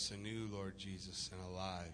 [0.00, 1.92] us anew, Lord Jesus, and alive.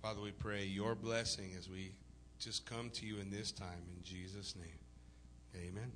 [0.00, 1.90] Father, we pray your blessing as we
[2.38, 3.82] just come to you in this time.
[3.96, 5.90] In Jesus' name, amen.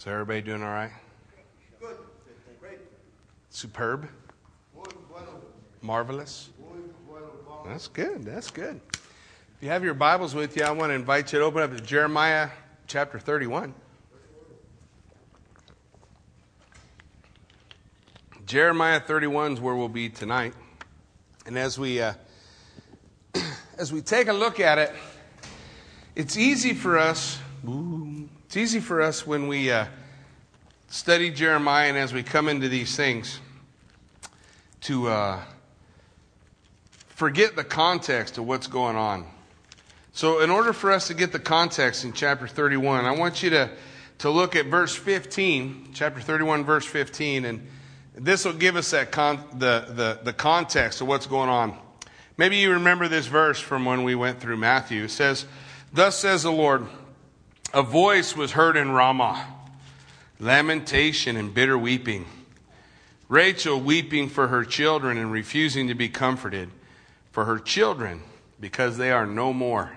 [0.00, 0.92] So everybody doing all right?
[1.78, 1.94] Good.
[2.58, 2.78] Great.
[3.50, 4.08] Superb?
[5.82, 6.48] Marvelous?
[6.58, 7.26] Muy bueno.
[7.46, 7.66] Vamos.
[7.66, 8.24] That's good.
[8.24, 8.80] That's good.
[8.94, 9.02] If
[9.60, 11.82] you have your Bibles with you, I want to invite you to open up to
[11.82, 12.48] Jeremiah
[12.86, 13.74] chapter 31.
[18.46, 20.54] Jeremiah 31 is where we'll be tonight.
[21.44, 22.14] And as we uh,
[23.76, 24.94] as we take a look at it,
[26.16, 27.38] it's easy for us.
[28.50, 29.86] It's easy for us when we uh,
[30.88, 33.38] study Jeremiah and as we come into these things
[34.80, 35.40] to uh,
[37.10, 39.24] forget the context of what's going on.
[40.12, 43.50] So, in order for us to get the context in chapter 31, I want you
[43.50, 43.70] to,
[44.18, 47.68] to look at verse 15, chapter 31, verse 15, and
[48.16, 51.78] this will give us that con- the, the, the context of what's going on.
[52.36, 55.04] Maybe you remember this verse from when we went through Matthew.
[55.04, 55.46] It says,
[55.92, 56.88] Thus says the Lord,
[57.72, 59.46] a voice was heard in Ramah,
[60.38, 62.26] lamentation and bitter weeping.
[63.28, 66.70] Rachel weeping for her children and refusing to be comforted
[67.30, 68.22] for her children
[68.58, 69.92] because they are no more.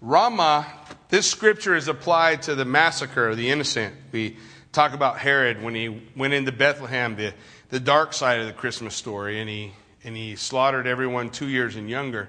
[0.00, 0.66] Ramah,
[1.08, 3.94] this scripture is applied to the massacre of the innocent.
[4.10, 4.36] We
[4.72, 7.34] talk about Herod when he went into Bethlehem, the,
[7.70, 9.72] the dark side of the Christmas story, and he,
[10.02, 12.28] and he slaughtered everyone two years and younger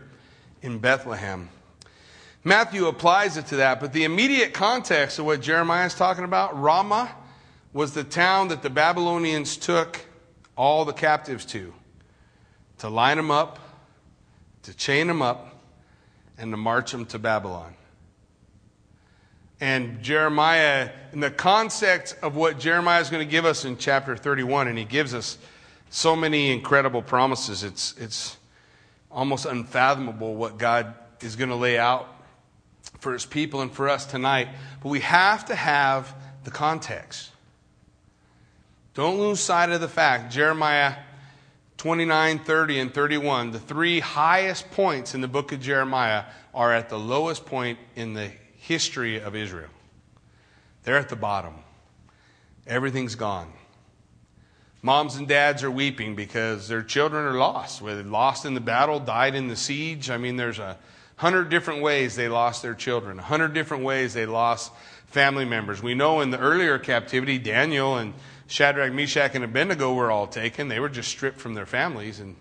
[0.61, 1.49] in Bethlehem.
[2.47, 6.57] Matthew applies it to that, but the immediate context of what Jeremiah is talking about,
[6.57, 7.13] Ramah,
[7.73, 9.99] was the town that the Babylonians took
[10.55, 11.73] all the captives to,
[12.77, 13.59] to line them up,
[14.63, 15.59] to chain them up,
[16.37, 17.75] and to march them to Babylon.
[19.59, 24.15] And Jeremiah, in the context of what Jeremiah is going to give us in chapter
[24.15, 25.37] 31, and he gives us
[25.89, 28.37] so many incredible promises, it's, it's
[29.11, 32.13] almost unfathomable what God is going to lay out
[33.07, 34.49] for his people and for us tonight.
[34.83, 36.13] But we have to have
[36.43, 37.31] the context.
[38.95, 40.93] Don't lose sight of the fact Jeremiah
[41.77, 46.89] 29, 30, and 31, the three highest points in the book of Jeremiah, are at
[46.89, 49.69] the lowest point in the history of Israel.
[50.83, 51.53] They're at the bottom.
[52.65, 53.53] Everything's gone.
[54.81, 57.81] Moms and dads are weeping because their children are lost.
[57.81, 60.09] Whether lost in the battle, died in the siege.
[60.09, 60.77] I mean, there's a
[61.17, 64.71] hundred different ways they lost their children, a hundred different ways they lost
[65.07, 65.81] family members.
[65.83, 68.13] We know in the earlier captivity, Daniel and
[68.47, 70.67] Shadrach, Meshach, and Abednego were all taken.
[70.67, 72.35] They were just stripped from their families and,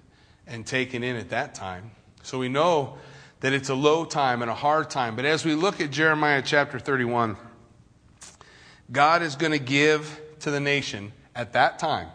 [0.47, 1.91] and taken in at that time.
[2.23, 2.99] So we know
[3.41, 5.17] that it's a low time and a hard time.
[5.17, 7.37] But as we look at Jeremiah chapter 31,
[8.91, 12.09] God is going to give to the nation at that time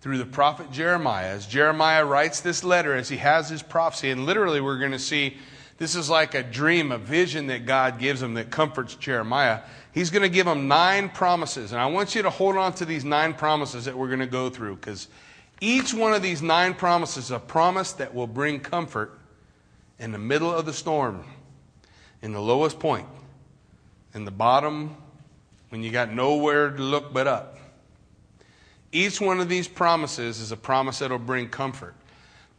[0.00, 1.28] through the prophet Jeremiah.
[1.28, 4.98] As Jeremiah writes this letter, as he has his prophecy, and literally we're going to
[4.98, 5.36] see
[5.78, 9.60] this is like a dream, a vision that God gives him that comforts Jeremiah.
[9.92, 11.72] He's going to give him nine promises.
[11.72, 14.26] And I want you to hold on to these nine promises that we're going to
[14.26, 15.08] go through because
[15.60, 19.18] each one of these nine promises is a promise that will bring comfort
[19.98, 21.24] in the middle of the storm,
[22.22, 23.06] in the lowest point,
[24.14, 24.96] in the bottom,
[25.70, 27.58] when you got nowhere to look but up.
[28.92, 31.94] Each one of these promises is a promise that will bring comfort.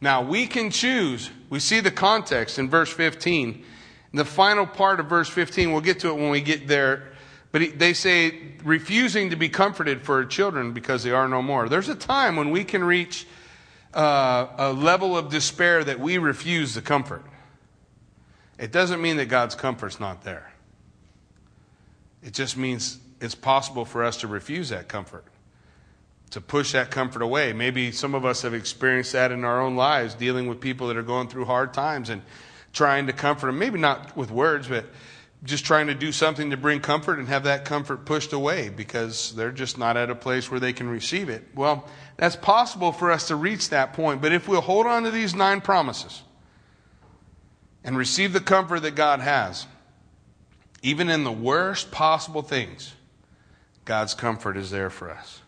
[0.00, 1.30] Now, we can choose.
[1.50, 3.64] We see the context in verse 15.
[4.12, 7.12] In the final part of verse 15, we'll get to it when we get there.
[7.50, 11.68] But they say, refusing to be comforted for children because they are no more.
[11.68, 13.26] There's a time when we can reach
[13.94, 17.24] uh, a level of despair that we refuse the comfort.
[18.58, 20.52] It doesn't mean that God's comfort's not there.
[22.22, 25.24] It just means it's possible for us to refuse that comfort
[26.30, 27.52] to push that comfort away.
[27.52, 30.96] Maybe some of us have experienced that in our own lives, dealing with people that
[30.96, 32.22] are going through hard times and
[32.72, 33.58] trying to comfort them.
[33.58, 34.86] Maybe not with words, but
[35.44, 39.34] just trying to do something to bring comfort and have that comfort pushed away because
[39.34, 41.44] they're just not at a place where they can receive it.
[41.54, 45.10] Well, that's possible for us to reach that point, but if we'll hold on to
[45.10, 46.22] these nine promises,
[47.84, 49.66] and receive the comfort that God has.
[50.82, 52.94] Even in the worst possible things,
[53.86, 55.40] God's comfort is there for us.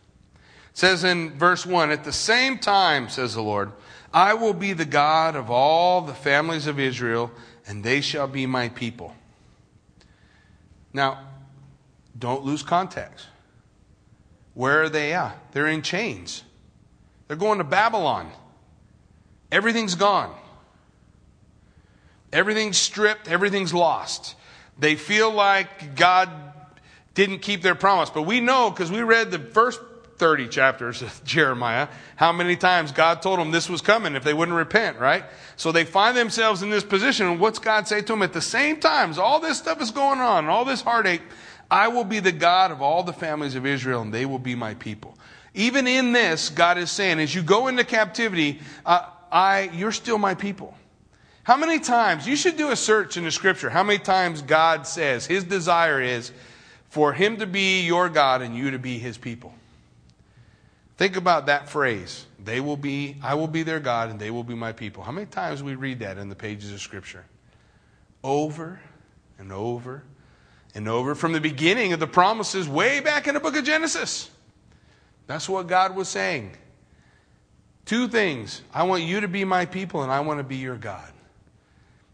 [0.72, 3.72] Says in verse 1 At the same time, says the Lord,
[4.12, 7.31] I will be the God of all the families of Israel,
[7.67, 9.14] and they shall be my people.
[10.93, 11.20] Now,
[12.19, 13.26] don't lose context.
[14.55, 15.37] Where are they at?
[15.52, 16.43] They're in chains.
[17.28, 18.31] They're going to Babylon.
[19.52, 20.34] Everything's gone.
[22.32, 24.37] Everything's stripped, everything's lost.
[24.78, 26.28] They feel like God
[27.14, 28.11] didn't keep their promise.
[28.11, 29.81] But we know, because we read the first
[30.20, 34.34] 30 chapters of Jeremiah, how many times God told them this was coming if they
[34.34, 35.25] wouldn't repent, right?
[35.56, 37.26] So they find themselves in this position.
[37.26, 38.22] And what's God say to them?
[38.22, 41.22] At the same time, as all this stuff is going on, all this heartache,
[41.70, 44.55] I will be the God of all the families of Israel, and they will be
[44.55, 45.17] my people.
[45.55, 50.19] Even in this, God is saying, as you go into captivity, uh, I, you're still
[50.19, 50.76] my people.
[51.43, 54.87] How many times, you should do a search in the scripture, how many times God
[54.87, 56.31] says his desire is
[56.90, 59.55] for him to be your God and you to be his people.
[61.00, 62.26] Think about that phrase.
[62.44, 65.02] They will be, I will be their God and they will be my people.
[65.02, 67.25] How many times we read that in the pages of scripture?
[68.23, 68.79] Over
[69.38, 70.02] and over
[70.75, 74.29] and over from the beginning of the promises way back in the book of Genesis.
[75.26, 76.55] That's what God was saying.
[77.87, 78.61] Two things.
[78.70, 81.11] I want you to be my people and I want to be your God.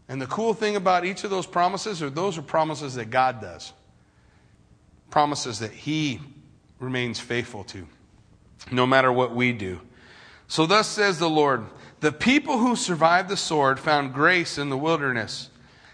[0.07, 3.41] And the cool thing about each of those promises are those are promises that God
[3.41, 3.73] does.
[5.09, 6.21] Promises that He
[6.79, 7.85] remains faithful to,
[8.71, 9.81] no matter what we do.
[10.47, 11.65] So, thus says the Lord
[11.99, 15.49] The people who survived the sword found grace in the wilderness,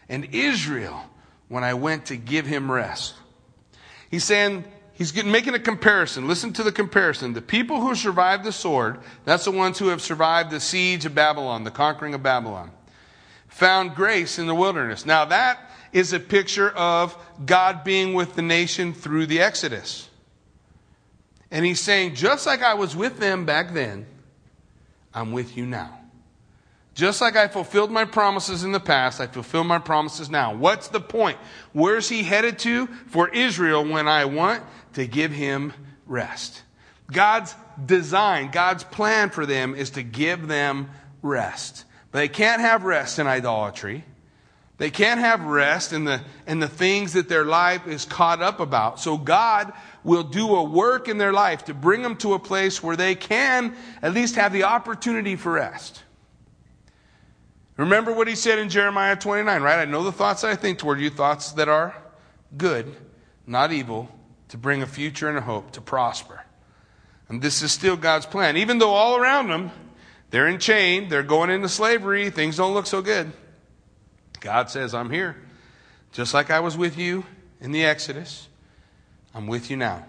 [0.10, 1.10] and Israel
[1.48, 3.16] when I went to give him rest.
[4.10, 4.64] He's saying,
[4.94, 6.28] he's making a comparison.
[6.28, 7.34] Listen to the comparison.
[7.34, 11.16] The people who survived the sword, that's the ones who have survived the siege of
[11.16, 12.72] Babylon, the conquering of Babylon
[13.54, 15.06] found grace in the wilderness.
[15.06, 20.10] Now, that is a picture of God being with the nation through the Exodus.
[21.54, 24.08] And he's saying, just like I was with them back then,
[25.14, 26.00] I'm with you now.
[26.96, 30.56] Just like I fulfilled my promises in the past, I fulfill my promises now.
[30.56, 31.38] What's the point?
[31.72, 32.88] Where's he headed to?
[32.88, 34.64] For Israel when I want
[34.94, 35.74] to give him
[36.08, 36.64] rest.
[37.12, 37.54] God's
[37.86, 40.90] design, God's plan for them is to give them
[41.22, 41.86] rest.
[42.12, 44.06] But they can't have rest in idolatry.
[44.78, 48.60] They can't have rest in the, in the things that their life is caught up
[48.60, 49.00] about.
[49.00, 49.72] So God
[50.04, 53.16] will do a work in their life to bring them to a place where they
[53.16, 56.04] can at least have the opportunity for rest.
[57.78, 59.80] Remember what he said in Jeremiah 29, right?
[59.80, 61.96] I know the thoughts I think toward you, thoughts that are
[62.56, 62.96] good,
[63.48, 64.10] not evil,
[64.50, 66.44] to bring a future and a hope, to prosper.
[67.30, 68.58] And this is still God's plan.
[68.58, 69.72] Even though all around them,
[70.30, 71.10] they're in chain.
[71.10, 72.30] They're going into slavery.
[72.30, 73.32] Things don't look so good.
[74.40, 75.36] God says, I'm here.
[76.12, 77.26] Just like I was with you
[77.60, 78.48] in the Exodus,
[79.34, 80.06] I'm with you now.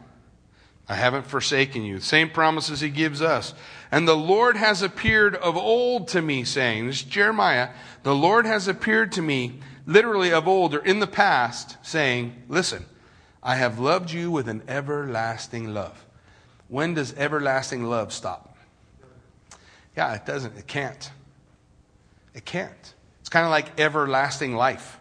[0.89, 1.99] I haven't forsaken you.
[2.01, 3.55] Same promises he gives us.
[3.91, 7.71] And the Lord has appeared of old to me, saying, This is Jeremiah,
[8.03, 12.85] the Lord has appeared to me, literally of old or in the past, saying, Listen,
[13.43, 16.05] I have loved you with an everlasting love.
[16.69, 18.57] When does everlasting love stop?
[19.97, 20.57] Yeah, it doesn't.
[20.57, 21.11] It can't.
[22.35, 22.95] It can't.
[23.21, 24.99] It's kind of like everlasting life.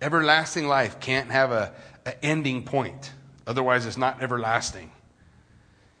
[0.00, 1.72] Everlasting life can't have a,
[2.06, 3.12] an ending point.
[3.46, 4.90] Otherwise, it's not everlasting.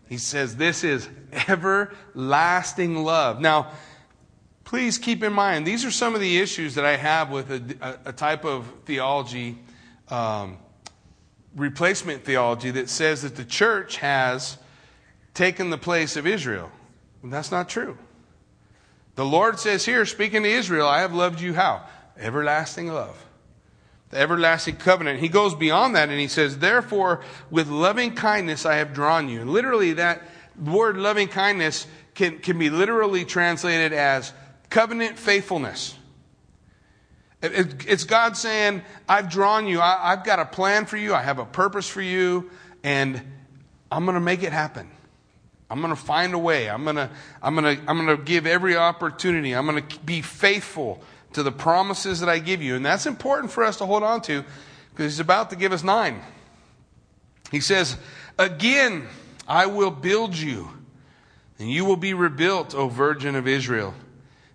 [0.08, 1.08] He says this is
[1.48, 3.40] everlasting love.
[3.40, 3.72] Now,
[4.64, 7.98] please keep in mind, these are some of the issues that I have with a,
[8.04, 9.58] a, type of theology,
[10.08, 10.58] um,
[11.54, 14.58] replacement theology, that says that the church has
[15.34, 16.70] taken the place of Israel.
[17.22, 17.98] And that's not true.
[19.16, 21.84] The Lord says here, speaking to Israel, I have loved you how?
[22.18, 23.24] Everlasting love.
[24.10, 25.20] The everlasting covenant.
[25.20, 29.44] He goes beyond that and he says, Therefore, with loving kindness I have drawn you.
[29.44, 30.22] Literally, that
[30.62, 34.32] word loving kindness can, can be literally translated as
[34.70, 35.96] covenant faithfulness.
[37.42, 39.80] it's God saying, I've drawn you.
[39.80, 41.14] I, I've got a plan for you.
[41.14, 42.50] I have a purpose for you.
[42.82, 43.20] And
[43.90, 44.90] I'm going to make it happen.
[45.68, 46.70] I'm going to find a way.
[46.70, 47.10] I'm going to,
[47.42, 49.52] I'm going to, I'm going to give every opportunity.
[49.52, 51.02] I'm going to be faithful
[51.36, 52.76] to the promises that I give you.
[52.76, 54.42] And that's important for us to hold on to
[54.90, 56.22] because he's about to give us nine.
[57.50, 57.98] He says,
[58.38, 59.06] Again,
[59.46, 60.70] I will build you,
[61.58, 63.92] and you will be rebuilt, O Virgin of Israel.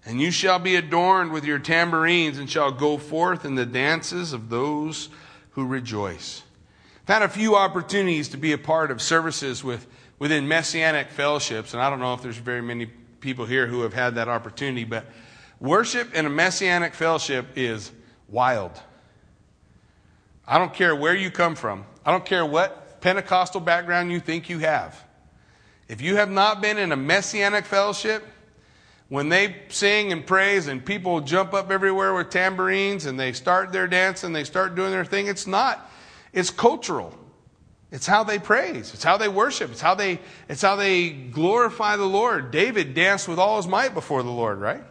[0.08, 4.34] And you shall be adorned with your tambourines and shall go forth in the dances
[4.34, 5.10] of those
[5.52, 6.42] who rejoice.
[7.04, 9.86] I've had a few opportunities to be a part of services with
[10.18, 12.88] within messianic fellowships, and I don't know if there's very many
[13.20, 15.06] people here who have had that opportunity, but
[15.62, 17.92] Worship in a messianic fellowship is
[18.28, 18.72] wild.
[20.48, 24.50] I don't care where you come from, I don't care what Pentecostal background you think
[24.50, 25.02] you have.
[25.88, 28.26] If you have not been in a messianic fellowship,
[29.08, 33.72] when they sing and praise and people jump up everywhere with tambourines and they start
[33.72, 35.92] their dance and they start doing their thing, it's not,
[36.34, 37.14] it's cultural.
[37.92, 38.94] It's how they praise.
[38.94, 39.70] It's how they worship.
[39.72, 42.52] It's how they, it's how they glorify the Lord.
[42.52, 44.84] David danced with all his might before the Lord, right?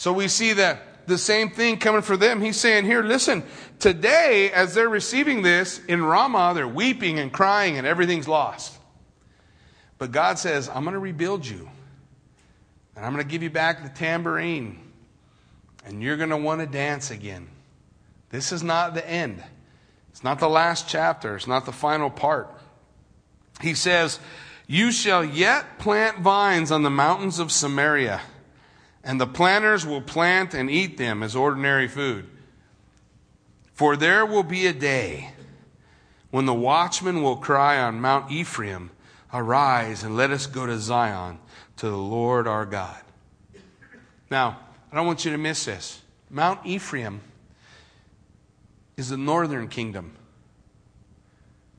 [0.00, 2.40] So we see that the same thing coming for them.
[2.40, 3.42] He's saying here, listen,
[3.80, 8.78] today, as they're receiving this in Ramah, they're weeping and crying and everything's lost.
[9.98, 11.68] But God says, I'm going to rebuild you.
[12.96, 14.80] And I'm going to give you back the tambourine.
[15.84, 17.48] And you're going to want to dance again.
[18.30, 19.44] This is not the end.
[20.12, 21.36] It's not the last chapter.
[21.36, 22.48] It's not the final part.
[23.60, 24.18] He says,
[24.66, 28.22] You shall yet plant vines on the mountains of Samaria,
[29.02, 32.26] and the planters will plant and eat them as ordinary food.
[33.72, 35.32] For there will be a day
[36.30, 38.90] when the watchman will cry on Mount Ephraim,
[39.32, 41.38] Arise and let us go to Zion
[41.76, 43.00] to the Lord our God.
[44.30, 44.58] Now,
[44.90, 46.02] I don't want you to miss this.
[46.28, 47.20] Mount Ephraim
[48.96, 50.16] is the northern kingdom.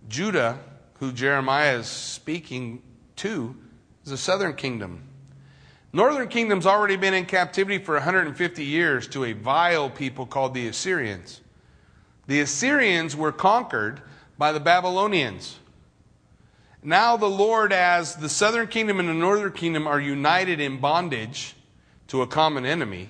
[0.08, 0.60] Judah,
[1.00, 2.82] who Jeremiah is speaking
[3.18, 3.56] to,
[4.04, 5.04] is the southern kingdom.
[5.93, 10.67] Northern kingdom's already been in captivity for 150 years to a vile people called the
[10.67, 11.41] Assyrians.
[12.27, 14.01] The Assyrians were conquered
[14.38, 15.60] by the Babylonians.
[16.83, 21.55] Now the Lord, as the southern kingdom and the northern kingdom are united in bondage
[22.07, 23.10] to a common enemy,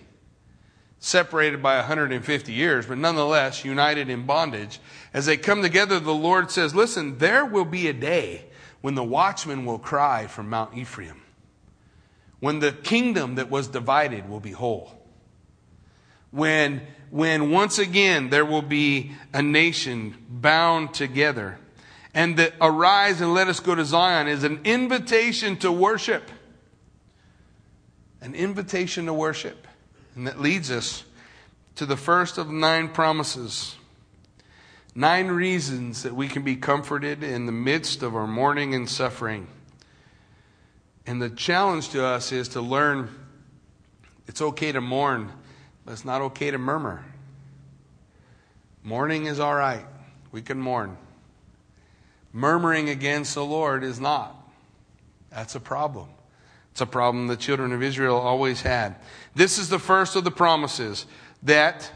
[0.99, 4.79] separated by 150 years, but nonetheless united in bondage,
[5.13, 8.45] as they come together, the Lord says, Listen, there will be a day
[8.81, 11.20] when the watchman will cry from Mount Ephraim,
[12.41, 14.91] when the kingdom that was divided will be whole.
[16.31, 21.57] When, when once again there will be a nation bound together
[22.13, 26.29] and the arise and let us go to Zion is an invitation to worship.
[28.19, 29.67] An invitation to worship.
[30.15, 31.05] And that leads us
[31.75, 33.77] to the first of nine promises.
[34.93, 39.47] Nine reasons that we can be comforted in the midst of our mourning and suffering.
[41.05, 43.09] And the challenge to us is to learn
[44.27, 45.31] it's okay to mourn,
[45.83, 47.03] but it's not okay to murmur.
[48.83, 49.85] Mourning is all right.
[50.31, 50.97] We can mourn.
[52.33, 54.35] Murmuring against the Lord is not.
[55.29, 56.07] That's a problem.
[56.71, 58.95] It's a problem the children of Israel always had.
[59.35, 61.05] This is the first of the promises
[61.43, 61.91] that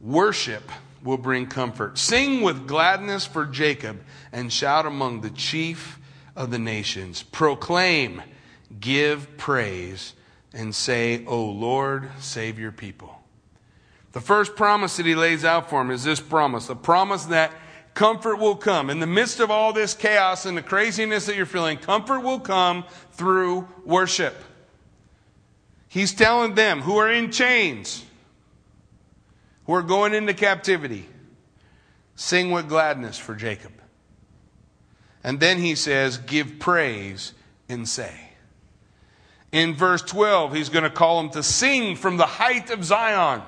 [0.00, 0.70] worship
[1.02, 1.98] will bring comfort.
[1.98, 4.00] Sing with gladness for Jacob
[4.32, 5.98] and shout among the chief
[6.36, 7.22] of the nations.
[7.22, 8.22] Proclaim,
[8.80, 10.14] give praise,
[10.52, 13.20] and say, O Lord, save your people.
[14.12, 17.52] The first promise that he lays out for him is this promise the promise that
[17.94, 18.90] comfort will come.
[18.90, 22.40] In the midst of all this chaos and the craziness that you're feeling, comfort will
[22.40, 24.34] come through worship.
[25.88, 28.04] He's telling them who are in chains,
[29.66, 31.06] who are going into captivity,
[32.16, 33.72] sing with gladness for Jacob.
[35.24, 37.32] And then he says, give praise
[37.68, 38.14] and say.
[39.50, 43.42] In verse 12, he's going to call them to sing from the height of Zion.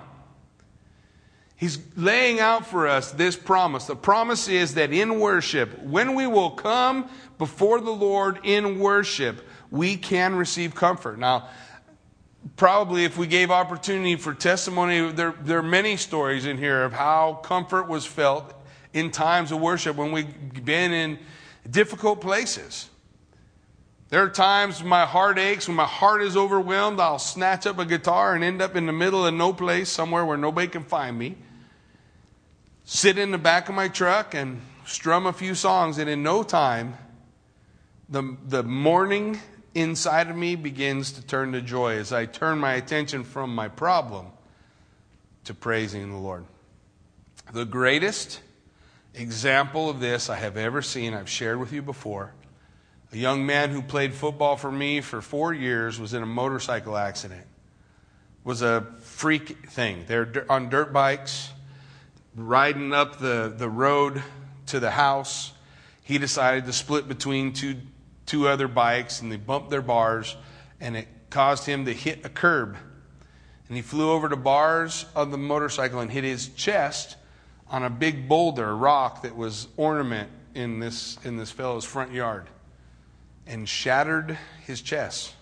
[1.57, 3.87] He's laying out for us this promise.
[3.87, 9.43] The promise is that in worship, when we will come before the Lord in worship,
[9.71, 11.19] we can receive comfort.
[11.19, 11.49] Now,
[12.57, 16.93] probably if we gave opportunity for testimony, there, there are many stories in here of
[16.93, 18.55] how comfort was felt
[18.93, 21.19] in times of worship when we've been in
[21.71, 22.89] difficult places.
[24.09, 27.79] There are times when my heart aches, when my heart is overwhelmed, I'll snatch up
[27.79, 30.85] a guitar and end up in the middle of no place, somewhere where nobody can
[30.85, 31.37] find me
[32.87, 36.43] sit in the back of my truck and strum a few songs, and in no
[36.43, 36.97] time,
[38.09, 39.39] the, the mourning
[39.75, 43.67] inside of me begins to turn to joy as I turn my attention from my
[43.69, 44.27] problem
[45.45, 46.45] to praising the Lord.
[47.53, 48.41] The greatest
[49.17, 52.33] example of this I have ever seen, I've shared with you before.
[53.13, 56.97] A young man who played football for me for four years was in a motorcycle
[56.97, 57.47] accident.
[58.45, 60.05] Was a freak thing.
[60.07, 61.51] They're on dirt bikes
[62.37, 64.23] riding up the, the road
[64.67, 65.53] to the house,
[66.03, 67.77] he decided to split between two,
[68.27, 70.37] two other bikes and they bumped their bars
[70.81, 72.77] and it caused him to hit a curb.
[73.69, 77.17] And he flew over the bars of the motorcycle and hit his chest
[77.69, 82.49] on a big boulder, rock that was ornament in this, in this fellow's front yard
[83.47, 85.35] and shattered his chest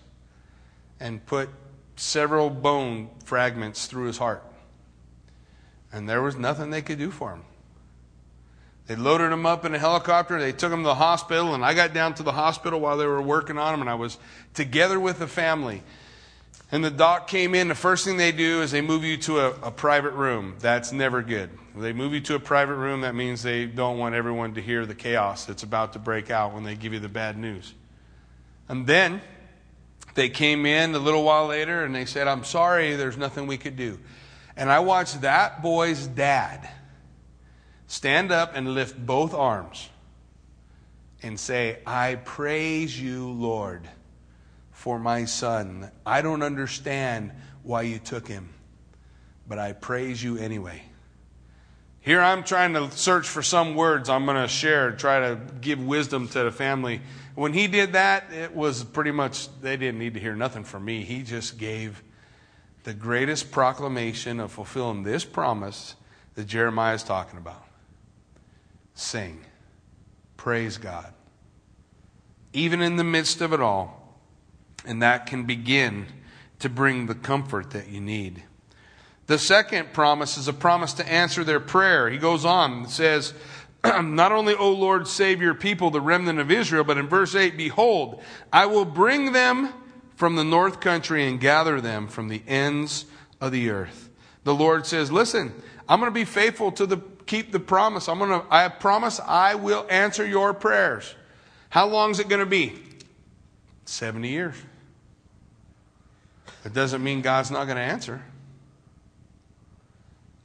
[0.99, 1.49] and put
[1.95, 4.43] several bone fragments through his heart.
[5.91, 7.43] And there was nothing they could do for him.
[8.87, 10.39] They loaded him up in a helicopter.
[10.39, 13.07] They took him to the hospital, and I got down to the hospital while they
[13.07, 14.19] were working on him, and I was
[14.53, 15.81] together with the family.
[16.75, 17.69] And the doc came in.
[17.69, 20.55] The first thing they do is they move you to a, a private room.
[20.59, 21.49] That's never good.
[21.73, 24.85] they move you to a private room, that means they don't want everyone to hear
[24.85, 27.73] the chaos that's about to break out when they give you the bad news.
[28.67, 29.21] And then
[30.15, 33.57] they came in a little while later and they said, I'm sorry, there's nothing we
[33.57, 33.97] could do.
[34.57, 36.69] And I watched that boy's dad
[37.87, 39.87] stand up and lift both arms
[41.23, 43.87] and say, I praise you, Lord,
[44.85, 45.89] for my son.
[46.05, 47.31] I don't understand
[47.63, 48.49] why you took him,
[49.47, 50.83] but I praise you anyway.
[52.01, 55.83] Here I'm trying to search for some words I'm going to share, try to give
[55.83, 57.01] wisdom to the family.
[57.33, 60.85] When he did that, it was pretty much, they didn't need to hear nothing from
[60.85, 61.03] me.
[61.03, 62.03] He just gave
[62.83, 65.95] the greatest proclamation of fulfilling this promise
[66.35, 67.65] that Jeremiah is talking about
[68.93, 69.43] sing,
[70.37, 71.11] praise God.
[72.53, 74.04] Even in the midst of it all,
[74.87, 76.07] and that can begin
[76.59, 78.43] to bring the comfort that you need.
[79.27, 82.09] The second promise is a promise to answer their prayer.
[82.09, 83.33] He goes on and says,
[83.83, 87.57] Not only, O Lord, save your people, the remnant of Israel, but in verse 8,
[87.57, 88.21] Behold,
[88.53, 89.73] I will bring them
[90.15, 93.05] from the north country and gather them from the ends
[93.41, 94.09] of the earth.
[94.43, 95.53] The Lord says, Listen,
[95.89, 98.07] I'm going to be faithful to the keep the promise.
[98.07, 101.15] I'm going to, I promise I will answer your prayers.
[101.69, 102.73] How long is it going to be?
[103.85, 104.55] 70 years.
[106.65, 108.23] It doesn't mean God's not going to answer.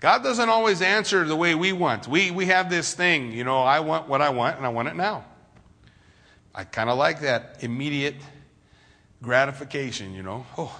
[0.00, 2.06] God doesn't always answer the way we want.
[2.06, 4.88] We, we have this thing, you know, I want what I want and I want
[4.88, 5.24] it now.
[6.54, 8.16] I kind of like that immediate
[9.22, 10.46] gratification, you know.
[10.58, 10.78] Oh,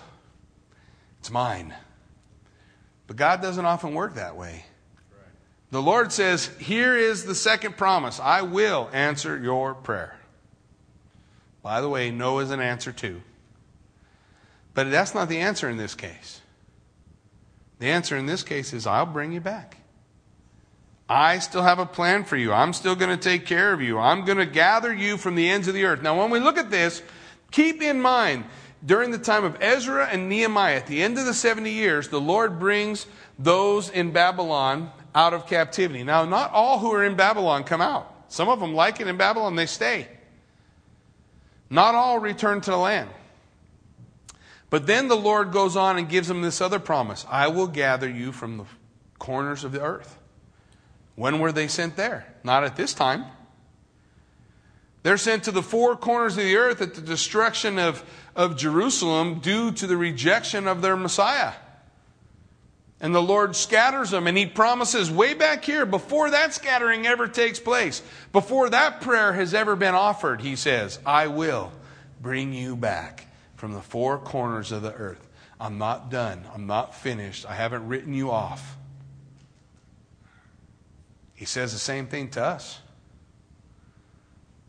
[1.21, 1.75] it's mine.
[3.07, 4.65] But God doesn't often work that way.
[5.71, 10.19] The Lord says, Here is the second promise I will answer your prayer.
[11.63, 13.23] By the way, no is an answer too.
[14.81, 16.41] But that's not the answer in this case.
[17.81, 19.77] The answer in this case is I'll bring you back.
[21.07, 22.51] I still have a plan for you.
[22.51, 23.99] I'm still going to take care of you.
[23.99, 26.01] I'm going to gather you from the ends of the earth.
[26.01, 27.03] Now, when we look at this,
[27.51, 28.47] keep in mind
[28.83, 32.19] during the time of Ezra and Nehemiah, at the end of the 70 years, the
[32.19, 33.05] Lord brings
[33.39, 36.05] those in Babylon out of captivity.
[36.05, 38.11] Now, not all who are in Babylon come out.
[38.29, 40.09] Some of them like it in Babylon, they stay.
[41.69, 43.11] Not all return to the land.
[44.71, 48.09] But then the Lord goes on and gives them this other promise I will gather
[48.09, 48.65] you from the
[49.19, 50.17] corners of the earth.
[51.17, 52.33] When were they sent there?
[52.45, 53.27] Not at this time.
[55.03, 58.05] They're sent to the four corners of the earth at the destruction of,
[58.37, 61.53] of Jerusalem due to the rejection of their Messiah.
[63.01, 67.29] And the Lord scatters them, and He promises way back here, before that scattering ever
[67.29, 71.73] takes place, before that prayer has ever been offered, He says, I will
[72.21, 73.27] bring you back
[73.61, 75.29] from the four corners of the earth.
[75.61, 76.47] I'm not done.
[76.55, 77.45] I'm not finished.
[77.45, 78.79] I haven't written you off.
[81.35, 82.81] He says the same thing to us.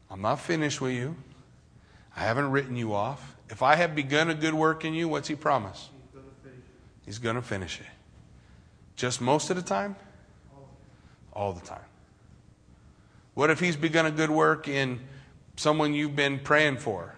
[0.10, 1.16] I'm not finished with you.
[2.18, 3.38] I haven't written you off.
[3.50, 5.88] If I have begun a good work in you, what's he promise?
[7.06, 7.88] He's going to finish it.
[8.98, 9.96] Just most of the time?
[11.32, 11.80] All the time.
[13.36, 15.00] What if he's begun a good work in
[15.56, 17.16] someone you've been praying for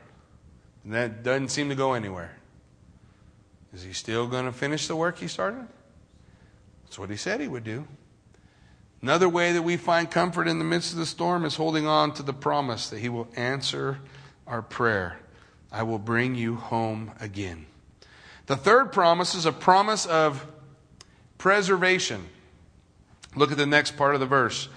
[0.83, 2.35] and that doesn't seem to go anywhere?
[3.73, 5.67] Is he still going to finish the work he started?
[6.83, 7.87] That's what he said he would do.
[9.01, 12.13] Another way that we find comfort in the midst of the storm is holding on
[12.13, 13.99] to the promise that he will answer
[14.47, 15.19] our prayer.
[15.71, 17.65] I will bring you home again.
[18.45, 20.45] The third promise is a promise of
[21.37, 22.27] preservation.
[23.35, 24.69] Look at the next part of the verse.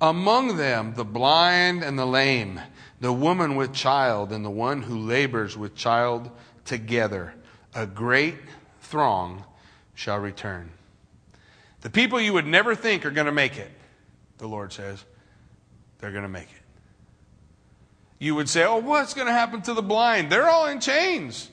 [0.00, 2.60] Among them, the blind and the lame,
[3.00, 6.30] the woman with child, and the one who labors with child
[6.64, 7.34] together,
[7.74, 8.36] a great
[8.80, 9.44] throng
[9.94, 10.70] shall return.
[11.80, 13.70] The people you would never think are going to make it,
[14.38, 15.04] the Lord says,
[15.98, 16.62] they're going to make it.
[18.18, 20.30] You would say, Oh, what's going to happen to the blind?
[20.30, 21.50] They're all in chains.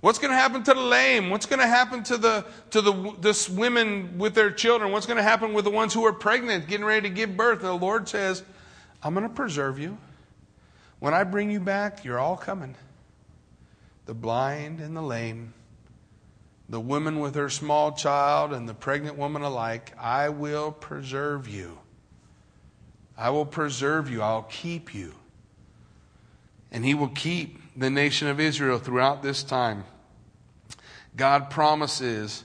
[0.00, 1.30] What's going to happen to the lame?
[1.30, 4.90] What's going to happen to the to the this women with their children?
[4.90, 7.60] What's going to happen with the ones who are pregnant, getting ready to give birth?
[7.60, 8.42] The Lord says,
[9.00, 9.98] "I'm going to preserve you.
[11.02, 12.76] When I bring you back, you're all coming.
[14.06, 15.52] The blind and the lame,
[16.68, 21.80] the woman with her small child and the pregnant woman alike, I will preserve you.
[23.18, 24.22] I will preserve you.
[24.22, 25.16] I'll keep you."
[26.70, 29.82] And he will keep the nation of Israel throughout this time.
[31.16, 32.44] God promises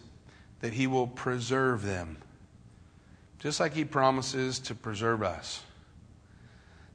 [0.61, 2.17] that He will preserve them,
[3.37, 5.61] just like He promises to preserve us.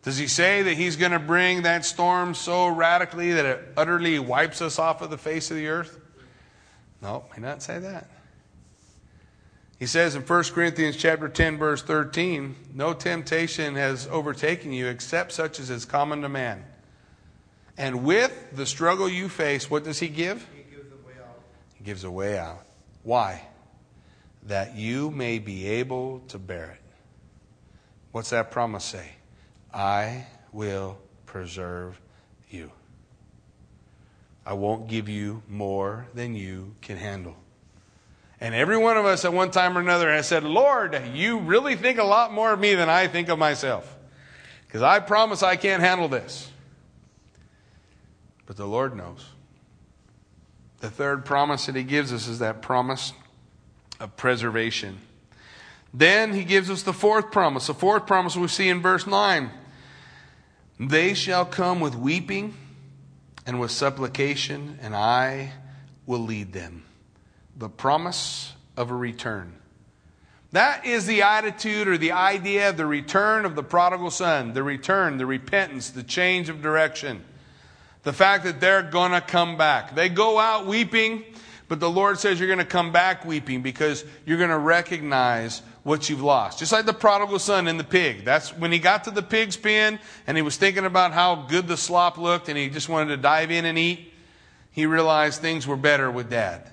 [0.03, 4.19] Does He say that He's going to bring that storm so radically that it utterly
[4.19, 5.99] wipes us off of the face of the earth?
[7.01, 8.09] No, He doesn't say that.
[9.79, 15.33] He says in 1 Corinthians chapter 10 verse 13, no temptation has overtaken you except
[15.33, 16.65] such as is common to man.
[17.77, 20.47] And with the struggle you face, what does he give?
[20.55, 21.41] He gives a way out.
[21.75, 22.65] He gives a way out.
[23.03, 23.43] Why?
[24.45, 26.95] That you may be able to bear it.
[28.12, 29.11] What's that promise say?
[29.73, 31.99] I will preserve
[32.51, 32.71] you.
[34.45, 37.37] I won't give you more than you can handle.
[38.41, 41.77] And every one of us at one time or another has said, Lord, you really
[41.77, 43.97] think a lot more of me than I think of myself.
[44.67, 46.51] Because I promise I can't handle this.
[48.45, 49.27] But the Lord knows.
[50.81, 53.13] The third promise that He gives us is that promise
[54.01, 54.99] of preservation.
[55.95, 57.69] Then He gives us the fourth promise.
[57.69, 59.51] The fourth promise we see in verse 9
[60.88, 62.55] They shall come with weeping
[63.47, 65.53] and with supplication, and I
[66.07, 66.85] will lead them
[67.57, 69.55] the promise of a return.
[70.53, 74.62] That is the attitude or the idea of the return of the prodigal son, the
[74.62, 77.25] return, the repentance, the change of direction.
[78.03, 79.95] The fact that they're going to come back.
[79.95, 81.25] They go out weeping,
[81.68, 85.62] but the Lord says you're going to come back weeping because you're going to recognize
[85.83, 86.59] what you've lost.
[86.59, 88.25] Just like the prodigal son in the pig.
[88.25, 91.66] That's when he got to the pig's pen and he was thinking about how good
[91.66, 94.12] the slop looked and he just wanted to dive in and eat.
[94.71, 96.71] He realized things were better with dad.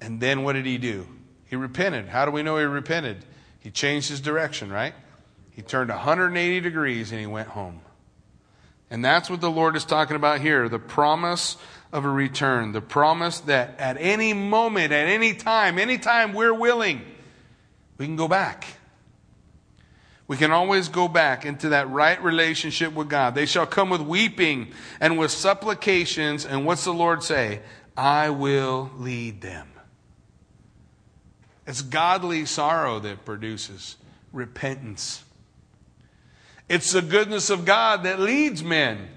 [0.00, 1.06] And then what did he do?
[1.46, 2.08] He repented.
[2.08, 3.24] How do we know he repented?
[3.60, 4.94] He changed his direction, right?
[5.50, 7.80] He turned 180 degrees and he went home.
[8.90, 11.56] And that's what the Lord is talking about here the promise
[11.92, 12.72] of a return.
[12.72, 17.02] The promise that at any moment, at any time, anytime we're willing,
[17.98, 18.66] we can go back.
[20.28, 23.34] We can always go back into that right relationship with God.
[23.34, 26.44] They shall come with weeping and with supplications.
[26.44, 27.60] And what's the Lord say?
[27.96, 29.68] I will lead them.
[31.66, 33.96] It's godly sorrow that produces
[34.32, 35.24] repentance.
[36.68, 39.08] It's the goodness of God that leads men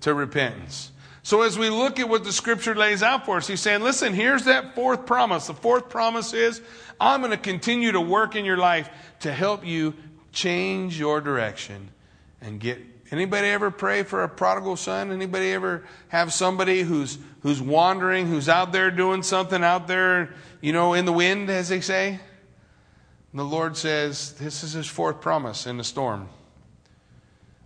[0.00, 0.90] to repentance.
[1.26, 4.14] So, as we look at what the scripture lays out for us, he's saying, listen,
[4.14, 5.48] here's that fourth promise.
[5.48, 6.62] The fourth promise is,
[7.00, 8.88] I'm going to continue to work in your life
[9.22, 9.94] to help you
[10.30, 11.88] change your direction
[12.40, 12.78] and get.
[13.10, 15.10] Anybody ever pray for a prodigal son?
[15.10, 20.72] Anybody ever have somebody who's, who's wandering, who's out there doing something out there, you
[20.72, 22.20] know, in the wind, as they say?
[23.32, 26.28] And the Lord says, This is his fourth promise in the storm.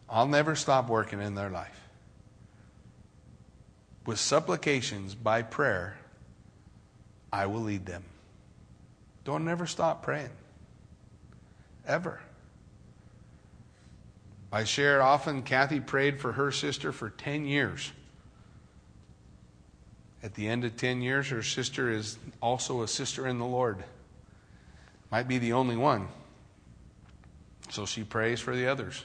[0.08, 1.79] I'll never stop working in their life.
[4.06, 5.96] With supplications by prayer,
[7.32, 8.04] I will lead them.
[9.24, 10.30] Don't ever stop praying.
[11.86, 12.20] Ever.
[14.52, 17.92] I share often, Kathy prayed for her sister for 10 years.
[20.22, 23.84] At the end of 10 years, her sister is also a sister in the Lord.
[25.10, 26.08] Might be the only one.
[27.70, 29.04] So she prays for the others.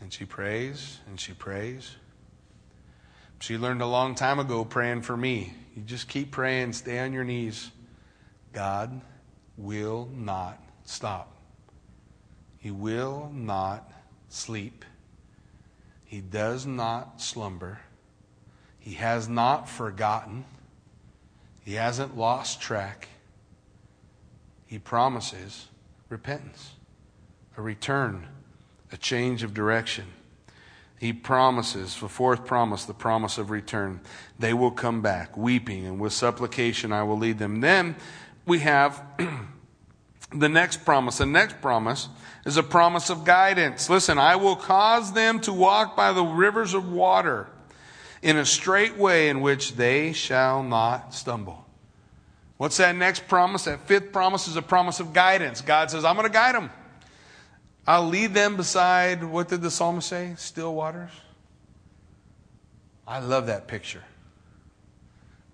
[0.00, 1.96] And she prays and she prays.
[3.42, 5.52] She learned a long time ago praying for me.
[5.74, 7.72] You just keep praying, stay on your knees.
[8.52, 9.00] God
[9.56, 11.34] will not stop.
[12.58, 13.90] He will not
[14.28, 14.84] sleep.
[16.04, 17.80] He does not slumber.
[18.78, 20.44] He has not forgotten.
[21.64, 23.08] He hasn't lost track.
[24.66, 25.66] He promises
[26.08, 26.74] repentance,
[27.56, 28.28] a return,
[28.92, 30.06] a change of direction.
[31.02, 33.98] He promises, the fourth promise, the promise of return.
[34.38, 37.60] They will come back, weeping, and with supplication I will lead them.
[37.60, 37.96] Then
[38.46, 39.02] we have
[40.32, 41.18] the next promise.
[41.18, 42.08] The next promise
[42.46, 43.90] is a promise of guidance.
[43.90, 47.48] Listen, I will cause them to walk by the rivers of water
[48.22, 51.66] in a straight way in which they shall not stumble.
[52.58, 53.64] What's that next promise?
[53.64, 55.62] That fifth promise is a promise of guidance.
[55.62, 56.70] God says, I'm going to guide them.
[57.86, 60.34] I'll lead them beside, what did the psalmist say?
[60.36, 61.10] Still waters.
[63.06, 64.04] I love that picture.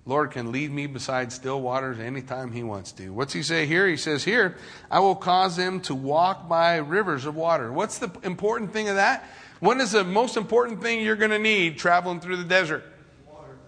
[0.05, 3.11] Lord can lead me beside still waters anytime He wants to.
[3.11, 3.87] What's He say here?
[3.87, 4.57] He says here,
[4.91, 7.71] I will cause them to walk by rivers of water.
[7.73, 9.29] What's the important thing of that?
[9.61, 12.85] What is the most important thing you're going to need traveling through the desert?
[13.31, 13.59] Water.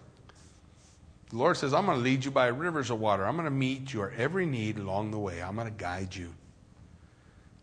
[1.28, 3.26] The Lord says, I'm going to lead you by rivers of water.
[3.26, 5.42] I'm going to meet your every need along the way.
[5.42, 6.32] I'm going to guide you.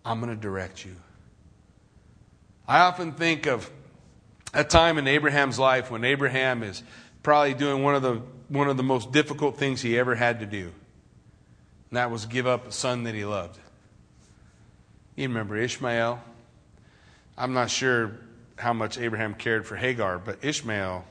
[0.07, 0.95] I'm going to direct you.
[2.65, 3.69] I often think of
[4.53, 6.81] a time in Abraham's life when Abraham is
[7.23, 10.45] probably doing one of the one of the most difficult things he ever had to
[10.45, 10.71] do.
[11.89, 13.59] And that was give up a son that he loved.
[15.17, 16.21] You remember Ishmael?
[17.37, 18.13] I'm not sure
[18.55, 21.03] how much Abraham cared for Hagar, but Ishmael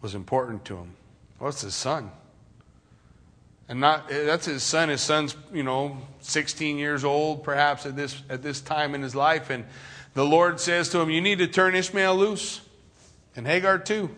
[0.00, 0.94] was important to him.
[1.40, 2.12] Well, his son.
[3.70, 4.88] And not eh, that's his son.
[4.88, 9.14] His son's, you know, 16 years old, perhaps at this at this time in his
[9.14, 9.48] life.
[9.48, 9.64] And
[10.12, 12.60] the Lord says to him, You need to turn Ishmael loose.
[13.36, 14.10] And Hagar too.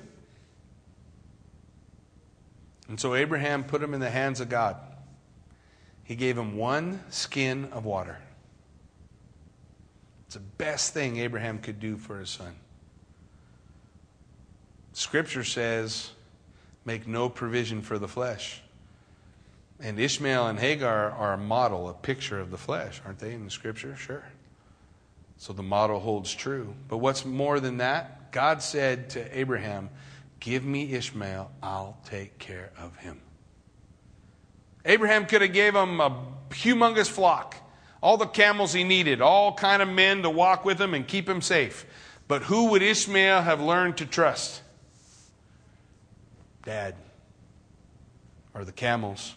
[2.89, 4.77] And so Abraham put him in the hands of God.
[6.03, 8.19] He gave him one skin of water.
[10.27, 12.55] It's the best thing Abraham could do for his son.
[14.95, 16.11] Scripture says,
[16.87, 18.63] make no provision for the flesh.
[19.83, 23.45] And Ishmael and Hagar are a model, a picture of the flesh, aren't they, in
[23.45, 23.97] the Scripture?
[23.97, 24.25] Sure.
[25.39, 26.73] So the model holds true.
[26.87, 28.31] But what's more than that?
[28.31, 29.91] God said to Abraham,
[30.39, 33.21] Give me Ishmael, I'll take care of him.
[34.85, 37.57] Abraham could have gave him a humongous flock,
[38.01, 41.29] all the camels he needed, all kind of men to walk with him and keep
[41.29, 41.87] him safe.
[42.29, 44.63] But who would Ishmael have learned to trust?
[46.65, 46.95] Dad
[48.55, 49.35] or the camels.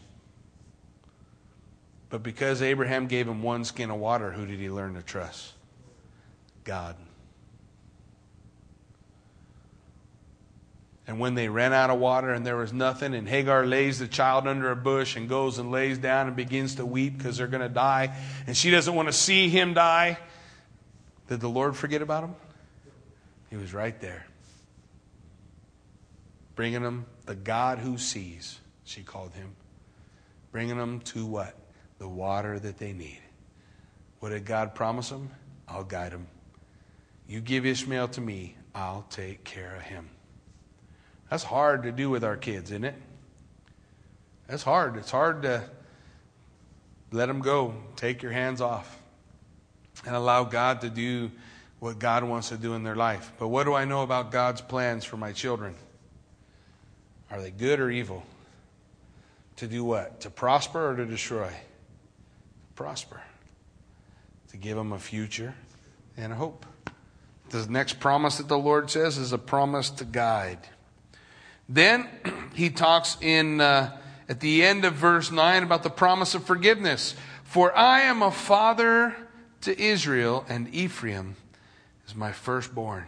[2.16, 5.52] But because Abraham gave him one skin of water, who did he learn to trust?
[6.64, 6.96] God.
[11.06, 14.08] And when they ran out of water and there was nothing, and Hagar lays the
[14.08, 17.48] child under a bush and goes and lays down and begins to weep because they're
[17.48, 18.16] going to die,
[18.48, 20.18] and she doesn't want to see him die,
[21.28, 22.36] did the Lord forget about him?
[23.50, 24.26] He was right there.
[26.56, 29.54] Bringing him the God who sees, she called him.
[30.54, 31.58] Bringing him to what?
[32.06, 33.18] The water that they need.
[34.20, 35.32] What did God promise them?
[35.68, 36.28] I'll guide them.
[37.28, 40.08] You give Ishmael to me, I'll take care of him.
[41.32, 42.94] That's hard to do with our kids, isn't it?
[44.48, 44.98] That's hard.
[44.98, 45.68] It's hard to
[47.12, 49.02] let them go, take your hands off,
[50.06, 51.32] and allow God to do
[51.80, 53.34] what God wants to do in their life.
[53.40, 55.74] But what do I know about God's plans for my children?
[57.32, 58.24] Are they good or evil?
[59.56, 60.20] To do what?
[60.22, 61.52] To prosper or to destroy?
[62.76, 63.22] Prosper.
[64.50, 65.56] To give them a future
[66.18, 66.66] and a hope.
[67.50, 70.60] The next promise that the Lord says is a promise to guide.
[71.68, 72.08] Then
[72.54, 77.16] he talks in uh, at the end of verse 9 about the promise of forgiveness.
[77.44, 79.16] For I am a father
[79.62, 81.36] to Israel, and Ephraim
[82.08, 83.06] is my firstborn.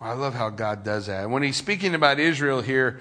[0.00, 1.28] I love how God does that.
[1.28, 3.00] When he's speaking about Israel here,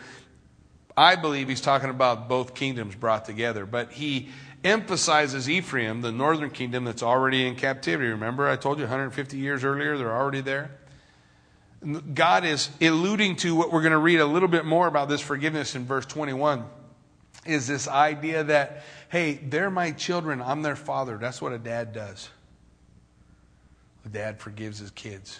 [0.95, 4.29] I believe he's talking about both kingdoms brought together, but he
[4.67, 8.09] emphasizes Ephraim, the northern kingdom that's already in captivity.
[8.09, 10.71] Remember, I told you 150 years earlier, they're already there.
[12.13, 15.21] God is alluding to what we're going to read a little bit more about this
[15.21, 16.65] forgiveness in verse 21
[17.45, 21.17] is this idea that, hey, they're my children, I'm their father.
[21.17, 22.29] That's what a dad does.
[24.05, 25.39] A dad forgives his kids.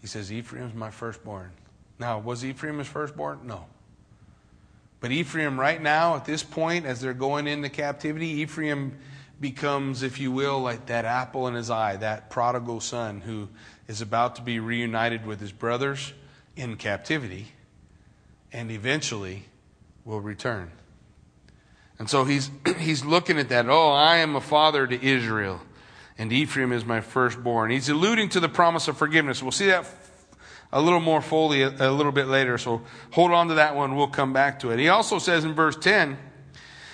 [0.00, 1.50] He says, Ephraim's my firstborn.
[1.98, 3.40] Now, was Ephraim his firstborn?
[3.44, 3.66] No.
[5.00, 8.98] But Ephraim, right now, at this point, as they're going into captivity, Ephraim
[9.40, 13.48] becomes, if you will, like that apple in his eye, that prodigal son who
[13.86, 16.12] is about to be reunited with his brothers
[16.56, 17.48] in captivity
[18.52, 19.44] and eventually
[20.04, 20.70] will return.
[21.98, 23.68] And so he's, he's looking at that.
[23.68, 25.60] Oh, I am a father to Israel,
[26.16, 27.70] and Ephraim is my firstborn.
[27.70, 29.42] He's alluding to the promise of forgiveness.
[29.42, 29.86] We'll see that
[30.72, 32.58] a little more fully a, a little bit later.
[32.58, 33.96] So hold on to that one.
[33.96, 34.78] We'll come back to it.
[34.78, 36.18] He also says in verse 10,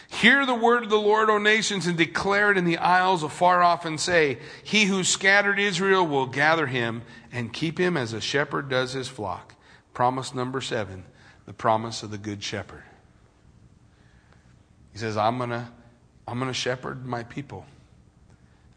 [0.08, 3.62] Hear the word of the Lord, O nations, and declare it in the isles afar
[3.62, 8.20] off, and say, He who scattered Israel will gather him and keep him as a
[8.20, 9.56] shepherd does his flock.
[9.92, 11.04] Promise number seven,
[11.46, 12.84] the promise of the good shepherd.
[14.92, 15.72] He says, I'm gonna,
[16.28, 17.66] I'm gonna shepherd my people.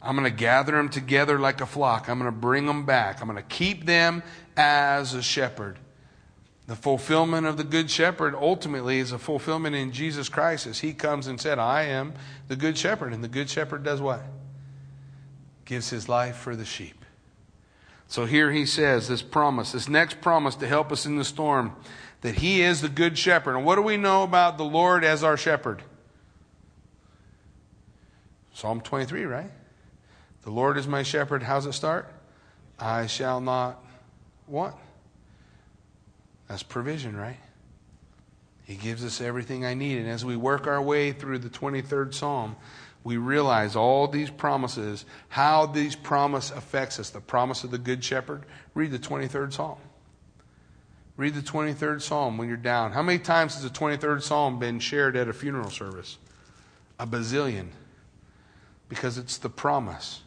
[0.01, 2.07] I'm going to gather them together like a flock.
[2.07, 3.19] I'm going to bring them back.
[3.19, 4.21] I'm going to keep them
[4.57, 5.77] as a shepherd.
[6.65, 10.93] The fulfillment of the good shepherd ultimately is a fulfillment in Jesus Christ as he
[10.93, 12.13] comes and said, I am
[12.49, 13.13] the good shepherd.
[13.13, 14.21] And the good shepherd does what?
[15.63, 17.05] Gives his life for the sheep.
[18.09, 21.73] So here he says this promise, this next promise to help us in the storm,
[22.21, 23.55] that he is the good shepherd.
[23.55, 25.83] And what do we know about the Lord as our shepherd?
[28.53, 29.51] Psalm 23, right?
[30.41, 31.43] The Lord is my shepherd.
[31.43, 32.11] How's it start?
[32.79, 33.83] I shall not
[34.47, 34.75] want.
[36.47, 37.37] That's provision, right?
[38.63, 39.97] He gives us everything I need.
[39.97, 42.55] And as we work our way through the 23rd Psalm,
[43.03, 47.09] we realize all these promises, how these promise affects us.
[47.09, 48.43] The promise of the Good Shepherd.
[48.73, 49.77] Read the 23rd Psalm.
[51.15, 52.91] Read the 23rd Psalm when you're down.
[52.91, 56.17] How many times has the 23rd Psalm been shared at a funeral service?
[56.99, 57.69] A bazillion.
[58.89, 60.21] Because it's the promise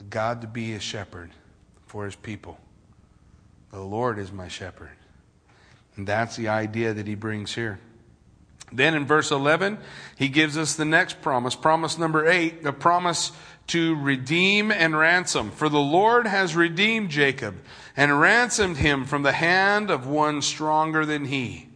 [0.00, 1.30] of God to be a shepherd
[1.86, 2.58] for his people.
[3.76, 4.88] The Lord is my shepherd.
[5.96, 7.78] And that's the idea that he brings here.
[8.72, 9.76] Then in verse 11,
[10.16, 13.32] he gives us the next promise, promise number eight, the promise
[13.66, 15.50] to redeem and ransom.
[15.50, 17.56] For the Lord has redeemed Jacob
[17.94, 21.68] and ransomed him from the hand of one stronger than he.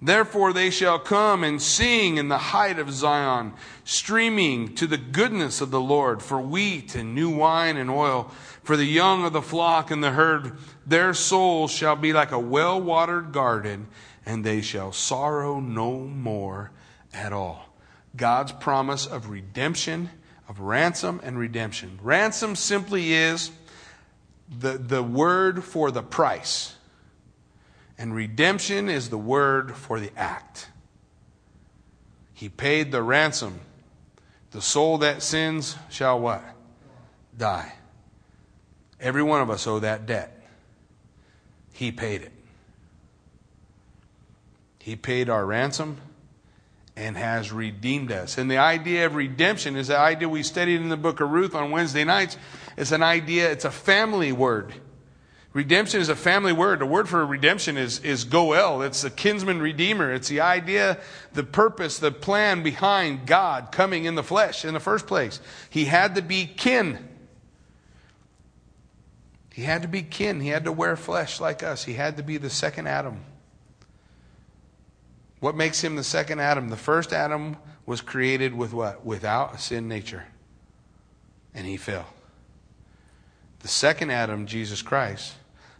[0.00, 5.60] Therefore they shall come and sing in the height of Zion, streaming to the goodness
[5.60, 8.30] of the Lord for wheat and new wine and oil,
[8.68, 10.52] for the young of the flock and the herd.
[10.86, 13.88] Their souls shall be like a well watered garden
[14.26, 16.70] and they shall sorrow no more
[17.14, 17.74] at all.
[18.14, 20.10] God's promise of redemption,
[20.50, 21.98] of ransom and redemption.
[22.02, 23.50] Ransom simply is
[24.50, 26.74] the, the word for the price,
[27.96, 30.68] and redemption is the word for the act.
[32.34, 33.60] He paid the ransom.
[34.50, 36.44] The soul that sins shall what?
[37.34, 37.72] Die.
[39.00, 40.34] Every one of us owe that debt.
[41.72, 42.32] He paid it.
[44.78, 45.98] He paid our ransom
[46.96, 48.38] and has redeemed us.
[48.38, 51.54] And the idea of redemption is the idea we studied in the book of Ruth
[51.54, 52.36] on Wednesday nights.
[52.76, 54.74] It's an idea, it's a family word.
[55.52, 56.80] Redemption is a family word.
[56.80, 58.82] The word for redemption is, is goel.
[58.82, 60.12] It's the kinsman redeemer.
[60.12, 60.98] It's the idea,
[61.32, 65.40] the purpose, the plan behind God coming in the flesh in the first place.
[65.70, 67.08] He had to be kin.
[69.58, 70.38] He had to be kin.
[70.38, 71.82] He had to wear flesh like us.
[71.82, 73.22] He had to be the second Adam.
[75.40, 76.68] What makes him the second Adam?
[76.68, 79.04] The first Adam was created with what?
[79.04, 80.26] Without a sin nature.
[81.52, 82.06] And he fell.
[83.58, 85.34] The second Adam, Jesus Christ,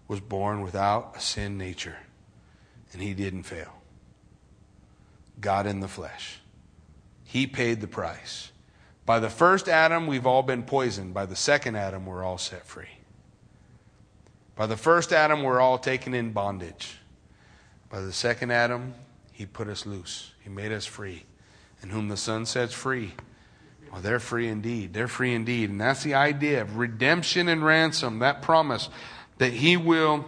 [0.08, 1.98] was born without a sin nature.
[2.92, 3.74] And he didn't fail.
[5.40, 6.40] God in the flesh.
[7.22, 8.50] He paid the price.
[9.06, 11.14] By the first Adam, we've all been poisoned.
[11.14, 12.97] By the second Adam, we're all set free.
[14.58, 16.98] By the first Adam, we're all taken in bondage.
[17.90, 18.94] By the second Adam,
[19.30, 20.32] he put us loose.
[20.42, 21.22] He made us free.
[21.80, 23.12] And whom the Son sets free,
[23.92, 24.94] well, they're free indeed.
[24.94, 25.70] They're free indeed.
[25.70, 28.88] And that's the idea of redemption and ransom, that promise
[29.38, 30.24] that He will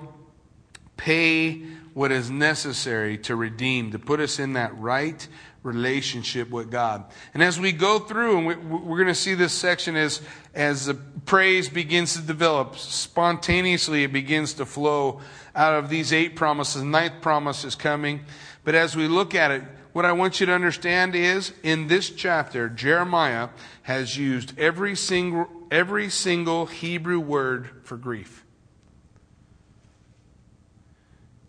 [0.97, 1.55] pay
[1.93, 5.27] what is necessary to redeem, to put us in that right
[5.63, 7.05] relationship with God.
[7.35, 10.23] And as we go through, and we, are going to see this section as,
[10.55, 15.21] as the praise begins to develop, spontaneously it begins to flow
[15.55, 16.83] out of these eight promises.
[16.83, 18.21] Ninth promise is coming.
[18.65, 22.11] But as we look at it, what I want you to understand is in this
[22.11, 23.49] chapter, Jeremiah
[23.83, 28.45] has used every single, every single Hebrew word for grief.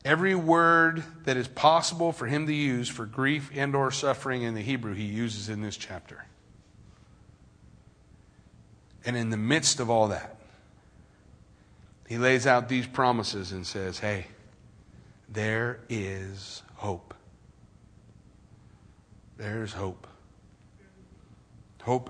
[0.03, 4.55] Every word that is possible for him to use for grief and or suffering in
[4.55, 6.25] the Hebrew, he uses in this chapter.
[9.05, 10.35] And in the midst of all that,
[12.07, 14.27] he lays out these promises and says, Hey,
[15.29, 17.13] there is hope.
[19.37, 20.07] There's hope.
[21.83, 22.09] Hope.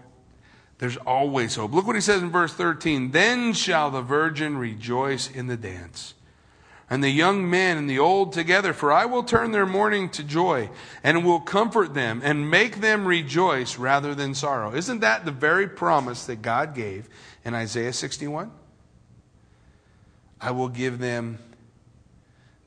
[0.80, 1.72] There's always hope.
[1.74, 3.12] Look what he says in verse 13.
[3.12, 6.16] Then shall the virgin rejoice in the dance,
[6.92, 10.24] and the young men and the old together, for I will turn their mourning to
[10.24, 10.70] joy,
[11.04, 14.76] and will comfort them, and make them rejoice rather than sorrow.
[14.76, 17.08] Isn't that the very promise that God gave
[17.46, 18.52] in Isaiah 61?
[20.42, 21.40] I will give them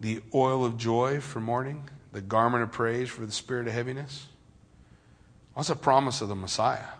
[0.00, 4.26] the oil of joy for mourning, the garment of praise for the spirit of heaviness?
[5.52, 6.94] What's a promise of the Messiah?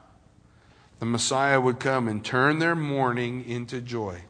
[0.99, 4.25] The Messiah would come and turn their mourning into joy.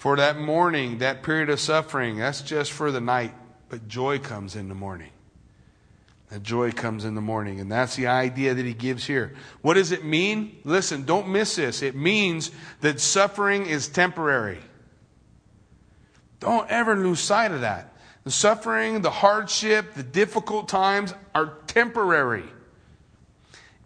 [0.00, 3.34] For that morning, that period of suffering, that's just for the night,
[3.68, 5.10] but joy comes in the morning.
[6.30, 7.60] That joy comes in the morning.
[7.60, 9.34] And that's the idea that he gives here.
[9.60, 10.56] What does it mean?
[10.64, 11.82] Listen, don't miss this.
[11.82, 14.60] It means that suffering is temporary.
[16.38, 17.92] Don't ever lose sight of that.
[18.24, 22.48] The suffering, the hardship, the difficult times are temporary.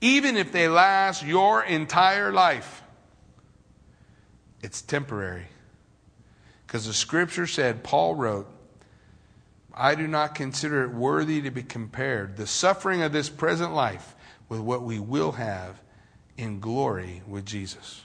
[0.00, 2.84] Even if they last your entire life,
[4.62, 5.46] it's temporary.
[6.74, 8.48] Because the scripture said, Paul wrote,
[9.72, 14.16] I do not consider it worthy to be compared, the suffering of this present life,
[14.48, 15.80] with what we will have
[16.36, 18.02] in glory with Jesus.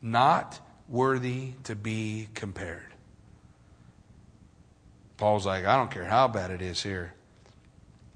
[0.00, 2.94] Not worthy to be compared.
[5.16, 7.12] Paul's like, I don't care how bad it is here.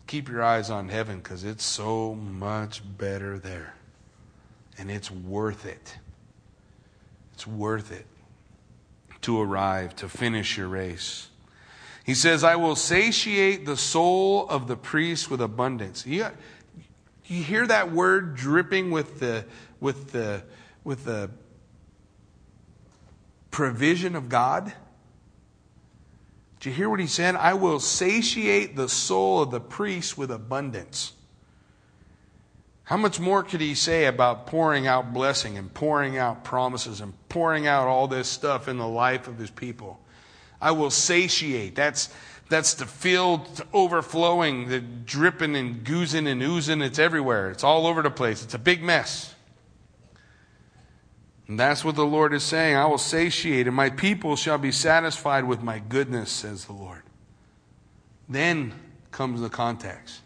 [0.07, 3.75] Keep your eyes on heaven because it's so much better there.
[4.79, 5.97] And it's worth it.
[7.33, 8.07] It's worth it
[9.25, 11.29] to arrive, to finish your race.
[12.05, 16.07] He says, I will satiate the soul of the priest with abundance.
[16.07, 16.27] You,
[17.25, 19.47] you hear that word dripping with the,
[19.81, 20.43] with the,
[20.85, 21.31] with the
[23.51, 24.75] provision of God?
[26.61, 27.35] Do you hear what he said?
[27.35, 31.15] I will satiate the soul of the priest with abundance.
[32.85, 37.15] How much more could he say about pouring out blessing and pouring out promises and
[37.31, 39.99] pouring out all this stuff in the life of his people?
[40.61, 41.75] I will satiate.
[41.75, 42.11] That's,
[42.51, 46.83] that's the field overflowing, the dripping and goozing and oozing.
[46.83, 47.51] It's everywhere.
[47.51, 48.45] It's all over the place.
[48.45, 49.35] It's a big mess.
[51.49, 52.77] And that's what the Lord is saying.
[52.77, 57.03] I will satiate, and my people shall be satisfied with my goodness, says the Lord.
[58.29, 58.73] Then
[59.11, 60.21] comes the context.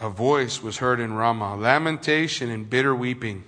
[0.00, 3.44] A voice was heard in Ramah, lamentation and bitter weeping.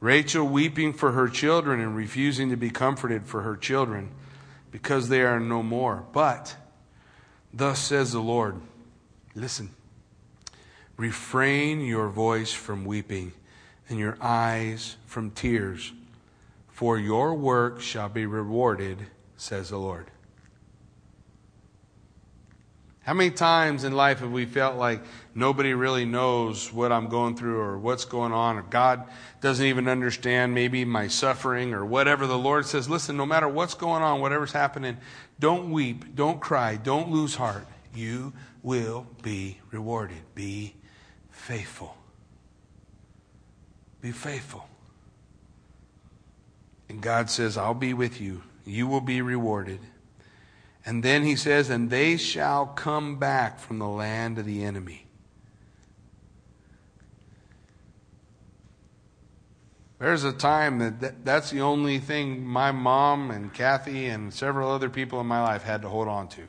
[0.00, 4.10] Rachel weeping for her children and refusing to be comforted for her children
[4.70, 6.04] because they are no more.
[6.12, 6.56] But,
[7.52, 8.60] thus says the Lord,
[9.34, 9.70] listen,
[10.98, 13.32] refrain your voice from weeping
[13.88, 15.92] and your eyes from tears,
[16.68, 19.06] for your work shall be rewarded,
[19.36, 20.10] says the Lord.
[23.04, 25.00] How many times in life have we felt like
[25.34, 29.04] nobody really knows what I'm going through or what's going on, or God
[29.40, 32.26] doesn't even understand maybe my suffering or whatever?
[32.26, 34.96] The Lord says, listen, no matter what's going on, whatever's happening,
[35.40, 37.66] don't weep, don't cry, don't lose heart.
[37.94, 38.32] You
[38.62, 40.22] will be rewarded.
[40.34, 40.74] Be
[41.30, 41.96] faithful.
[44.00, 44.68] Be faithful.
[46.88, 48.42] And God says, I'll be with you.
[48.64, 49.80] You will be rewarded.
[50.86, 55.03] And then he says, And they shall come back from the land of the enemy.
[60.04, 64.90] There's a time that that's the only thing my mom and Kathy and several other
[64.90, 66.42] people in my life had to hold on to.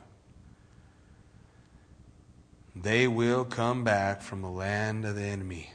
[2.74, 5.70] They will come back from the land of the enemy.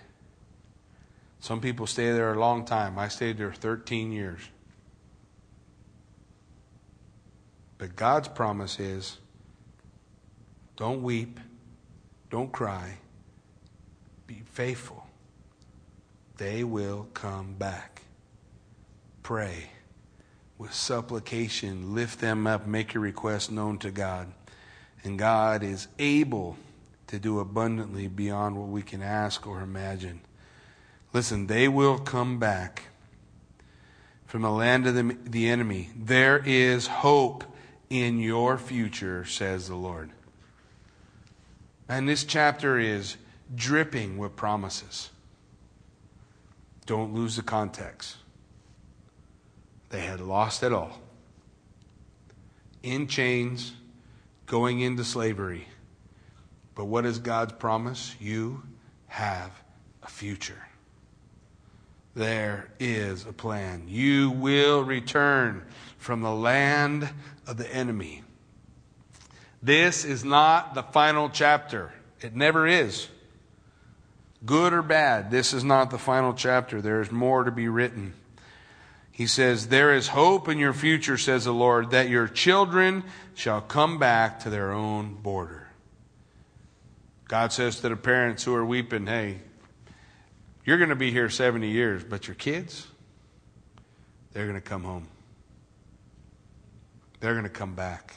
[1.40, 3.00] Some people stay there a long time.
[3.00, 4.42] I stayed there 13 years.
[7.80, 9.18] But God's promise is
[10.76, 11.40] don't weep,
[12.30, 13.00] don't cry,
[14.28, 15.01] be faithful.
[16.42, 18.02] They will come back.
[19.22, 19.70] Pray
[20.58, 24.34] with supplication, lift them up, make your request known to God.
[25.04, 26.58] And God is able
[27.06, 30.22] to do abundantly beyond what we can ask or imagine.
[31.14, 32.86] Listen, they will come back
[34.26, 35.92] from the land of the, the enemy.
[35.96, 37.44] There is hope
[37.88, 40.10] in your future, says the Lord.
[41.88, 43.16] And this chapter is
[43.54, 45.11] dripping with promises.
[46.92, 48.18] Don't lose the context.
[49.92, 51.00] They had lost it all.
[52.84, 53.72] In chains,
[54.46, 55.70] going into slavery.
[56.76, 58.14] But what is God's promise?
[58.20, 58.64] You
[59.08, 59.52] have
[60.04, 60.68] a future.
[62.14, 63.84] There is a plan.
[63.88, 65.64] You will return
[65.98, 67.10] from the land
[67.48, 68.22] of the enemy.
[69.64, 71.94] This is not the final chapter.
[72.20, 73.08] It never is.
[74.44, 76.82] Good or bad, this is not the final chapter.
[76.82, 78.14] There is more to be written.
[79.12, 83.04] He says, There is hope in your future, says the Lord, that your children
[83.36, 85.68] shall come back to their own border.
[87.28, 89.40] God says to the parents who are weeping, Hey,
[90.66, 92.88] you're going to be here 70 years, but your kids,
[94.32, 95.08] they're going to come home.
[97.20, 98.16] They're going to come back.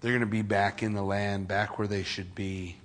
[0.00, 2.76] They're going to be back in the land, back where they should be.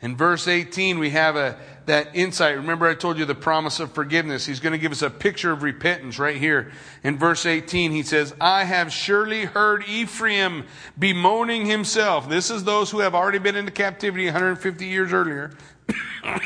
[0.00, 2.56] In verse 18, we have a, that insight.
[2.56, 4.46] Remember, I told you the promise of forgiveness.
[4.46, 6.70] He's going to give us a picture of repentance right here.
[7.02, 12.28] In verse 18, he says, I have surely heard Ephraim bemoaning himself.
[12.28, 15.50] This is those who have already been into captivity 150 years earlier.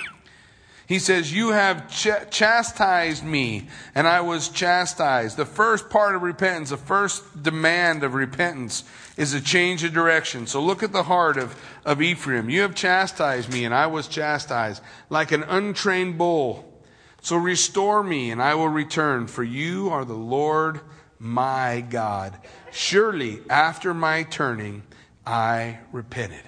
[0.92, 5.38] He says, You have ch- chastised me, and I was chastised.
[5.38, 8.84] The first part of repentance, the first demand of repentance,
[9.16, 10.46] is a change of direction.
[10.46, 12.48] So look at the heart of, of Ephraim.
[12.48, 16.68] You have chastised me, and I was chastised, like an untrained bull.
[17.20, 20.80] So restore me, and I will return, for you are the Lord
[21.18, 22.36] my God.
[22.72, 24.82] Surely after my turning,
[25.24, 26.42] I repented.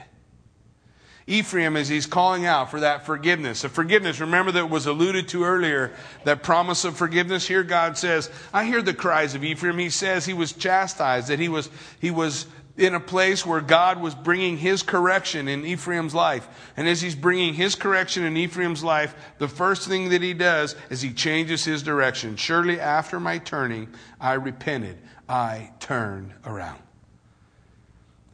[1.26, 3.64] Ephraim as he's calling out for that forgiveness.
[3.64, 5.94] A forgiveness, remember that was alluded to earlier,
[6.24, 7.48] that promise of forgiveness.
[7.48, 9.78] Here God says, I hear the cries of Ephraim.
[9.78, 12.46] He says he was chastised, that he was, he was
[12.76, 16.48] in a place where God was bringing his correction in Ephraim's life.
[16.76, 20.74] And as he's bringing his correction in Ephraim's life, the first thing that he does
[20.90, 22.36] is he changes his direction.
[22.36, 23.88] Surely after my turning,
[24.20, 24.98] I repented.
[25.28, 26.80] I turned around.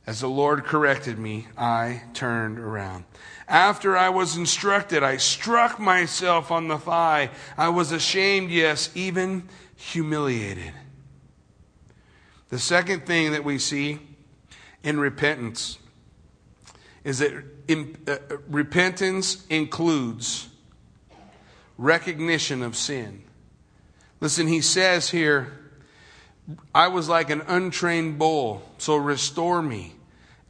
[0.07, 3.05] As the Lord corrected me, I turned around.
[3.47, 7.31] After I was instructed, I struck myself on the thigh.
[7.59, 10.73] I was ashamed, yes, even humiliated.
[12.49, 14.01] The second thing that we see
[14.83, 15.79] in repentance
[17.05, 17.33] is that
[17.69, 18.17] in, uh,
[18.49, 20.49] repentance includes
[21.79, 23.23] recognition of sin.
[24.21, 25.53] Listen, he says here,
[26.75, 29.95] I was like an untrained bull, so restore me.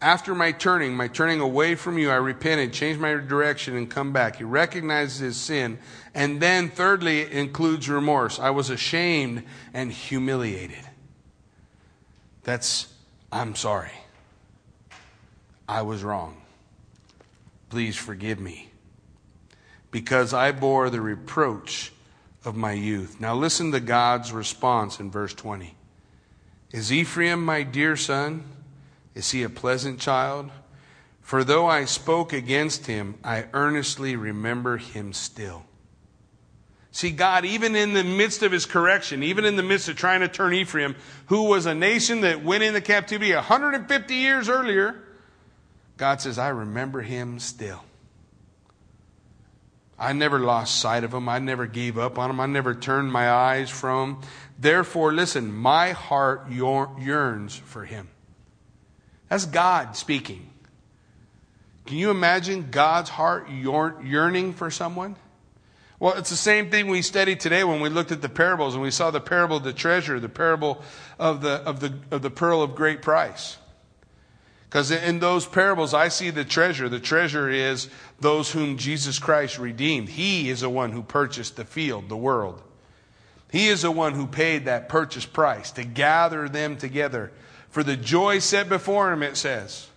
[0.02, 4.12] After my turning, my turning away from you, I repented, changed my direction, and come
[4.12, 4.36] back.
[4.36, 5.78] He recognizes his sin.
[6.14, 8.38] And then, thirdly, it includes remorse.
[8.38, 10.88] I was ashamed and humiliated.
[12.44, 12.88] That's,
[13.30, 13.92] I'm sorry.
[15.70, 16.36] I was wrong.
[17.68, 18.70] Please forgive me.
[19.92, 21.92] Because I bore the reproach
[22.44, 23.20] of my youth.
[23.20, 25.76] Now listen to God's response in verse 20.
[26.72, 28.42] Is Ephraim my dear son?
[29.14, 30.50] Is he a pleasant child?
[31.20, 35.66] For though I spoke against him, I earnestly remember him still.
[36.90, 40.20] See, God, even in the midst of his correction, even in the midst of trying
[40.20, 40.96] to turn Ephraim,
[41.26, 45.04] who was a nation that went into captivity 150 years earlier,
[46.00, 47.84] God says, I remember him still.
[49.98, 51.28] I never lost sight of him.
[51.28, 52.40] I never gave up on him.
[52.40, 54.20] I never turned my eyes from him.
[54.58, 58.08] Therefore, listen, my heart yearns for him.
[59.28, 60.48] That's God speaking.
[61.84, 65.16] Can you imagine God's heart yearning for someone?
[65.98, 68.82] Well, it's the same thing we studied today when we looked at the parables and
[68.82, 70.82] we saw the parable of the treasure, the parable
[71.18, 73.58] of the, of the, of the pearl of great price.
[74.70, 76.88] Because in those parables, I see the treasure.
[76.88, 77.88] The treasure is
[78.20, 80.10] those whom Jesus Christ redeemed.
[80.10, 82.62] He is the one who purchased the field, the world.
[83.50, 87.32] He is the one who paid that purchase price to gather them together.
[87.70, 89.88] For the joy set before him, it says.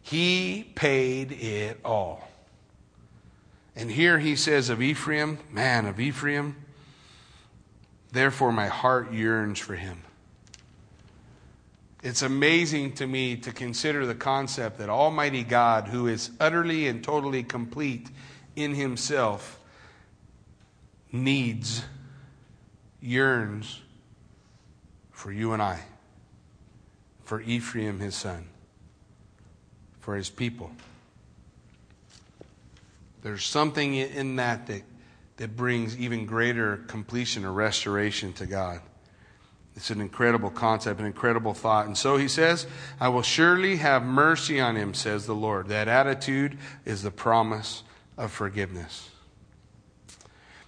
[0.00, 2.26] He paid it all.
[3.76, 6.56] And here he says of Ephraim, man of Ephraim,
[8.10, 10.00] therefore my heart yearns for him.
[12.02, 17.04] It's amazing to me to consider the concept that Almighty God, who is utterly and
[17.04, 18.08] totally complete
[18.56, 19.60] in Himself,
[21.12, 21.84] needs,
[23.00, 23.80] yearns
[25.10, 25.80] for you and I,
[27.24, 28.46] for Ephraim, his son,
[30.00, 30.70] for his people.
[33.22, 34.82] There's something in that that,
[35.36, 38.80] that brings even greater completion or restoration to God.
[39.76, 41.86] It's an incredible concept, an incredible thought.
[41.86, 42.66] And so he says,
[42.98, 45.68] I will surely have mercy on him, says the Lord.
[45.68, 47.82] That attitude is the promise
[48.18, 49.10] of forgiveness.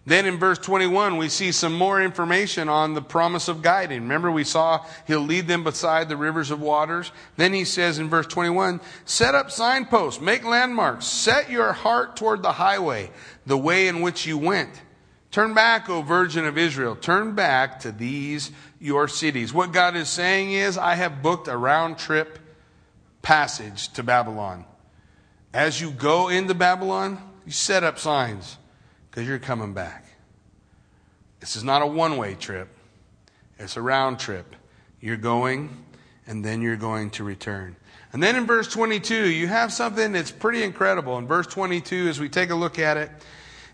[0.04, 4.02] Then in verse 21, we see some more information on the promise of guiding.
[4.02, 7.12] Remember, we saw he'll lead them beside the rivers of waters.
[7.36, 12.42] Then he says in verse 21, set up signposts, make landmarks, set your heart toward
[12.42, 13.10] the highway,
[13.46, 14.82] the way in which you went.
[15.32, 16.94] Turn back, O Virgin of Israel.
[16.94, 19.52] Turn back to these your cities.
[19.52, 22.38] What God is saying is, I have booked a round trip
[23.22, 24.66] passage to Babylon.
[25.54, 28.58] As you go into Babylon, you set up signs
[29.10, 30.04] because you're coming back.
[31.40, 32.68] This is not a one way trip,
[33.58, 34.54] it's a round trip.
[35.00, 35.84] You're going,
[36.26, 37.74] and then you're going to return.
[38.12, 41.18] And then in verse 22, you have something that's pretty incredible.
[41.18, 43.10] In verse 22, as we take a look at it,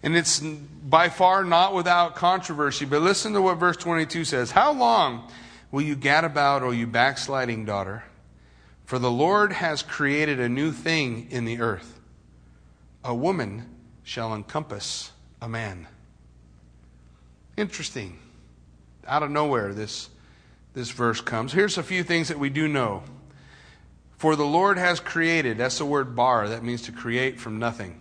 [0.03, 2.85] and it's by far not without controversy.
[2.85, 5.31] But listen to what verse 22 says How long
[5.71, 8.05] will you gad about, O you backsliding daughter?
[8.85, 12.01] For the Lord has created a new thing in the earth.
[13.05, 13.69] A woman
[14.03, 15.87] shall encompass a man.
[17.57, 18.19] Interesting.
[19.07, 20.09] Out of nowhere, this,
[20.73, 21.53] this verse comes.
[21.53, 23.03] Here's a few things that we do know.
[24.17, 28.01] For the Lord has created, that's the word bar, that means to create from nothing.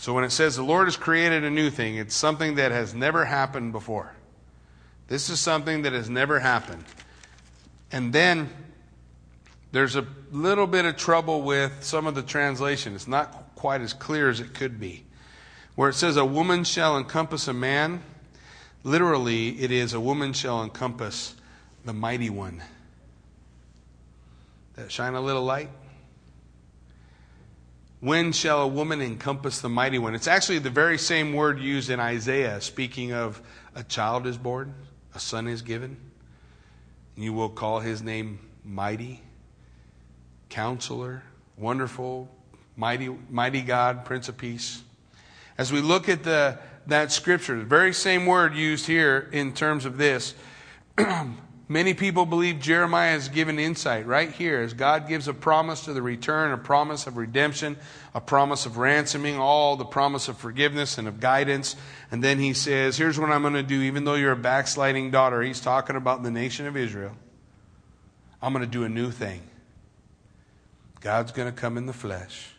[0.00, 2.94] So when it says the Lord has created a new thing, it's something that has
[2.94, 4.10] never happened before.
[5.08, 6.86] This is something that has never happened.
[7.92, 8.48] And then
[9.72, 12.94] there's a little bit of trouble with some of the translation.
[12.94, 15.04] It's not quite as clear as it could be.
[15.74, 18.02] Where it says, A woman shall encompass a man,
[18.82, 21.34] literally, it is, A woman shall encompass
[21.84, 22.62] the mighty one.
[24.76, 25.68] That shine a little light?
[28.00, 30.14] When shall a woman encompass the mighty one?
[30.14, 33.42] It's actually the very same word used in Isaiah, speaking of
[33.74, 34.74] a child is born,
[35.14, 35.98] a son is given.
[37.14, 39.20] And you will call his name mighty,
[40.48, 41.22] counselor,
[41.58, 42.30] wonderful,
[42.74, 44.82] mighty, mighty God, Prince of Peace.
[45.58, 49.84] As we look at the, that scripture, the very same word used here in terms
[49.84, 50.34] of this,
[51.70, 55.92] many people believe Jeremiah is given insight right here as God gives a promise to
[55.92, 57.76] the return, a promise of redemption,
[58.12, 61.76] a promise of ransoming, all the promise of forgiveness and of guidance.
[62.10, 65.12] And then he says, Here's what I'm going to do, even though you're a backsliding
[65.12, 65.40] daughter.
[65.42, 67.16] He's talking about the nation of Israel.
[68.42, 69.40] I'm going to do a new thing.
[71.00, 72.50] God's going to come in the flesh.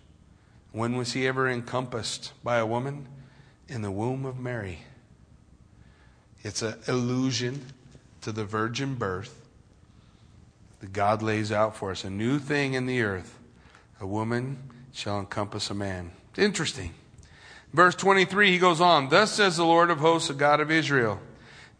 [0.72, 3.10] When was he ever encompassed by a woman?
[3.68, 4.80] In the womb of Mary.
[6.44, 7.66] It's an allusion
[8.22, 9.42] to the virgin birth
[10.80, 12.04] that God lays out for us.
[12.04, 13.38] A new thing in the earth.
[14.00, 14.58] A woman
[14.92, 16.12] shall encompass a man.
[16.38, 16.94] Interesting.
[17.74, 21.20] Verse 23, he goes on Thus says the Lord of hosts, the God of Israel.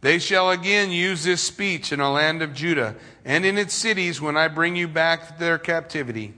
[0.00, 4.20] They shall again use this speech in a land of Judah and in its cities
[4.20, 6.34] when I bring you back their captivity.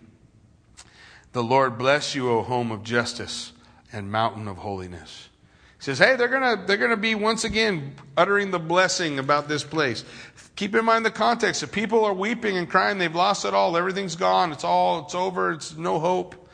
[1.33, 3.53] The Lord bless you, O home of justice
[3.93, 5.29] and mountain of holiness.
[5.85, 10.03] Says, Hey, they're gonna they're gonna be once again uttering the blessing about this place.
[10.57, 11.63] Keep in mind the context.
[11.63, 15.15] If people are weeping and crying, they've lost it all, everything's gone, it's all, it's
[15.15, 16.49] over, it's no hope.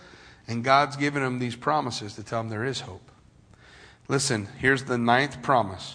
[0.48, 3.08] And God's given them these promises to tell them there is hope.
[4.08, 5.94] Listen, here's the ninth promise,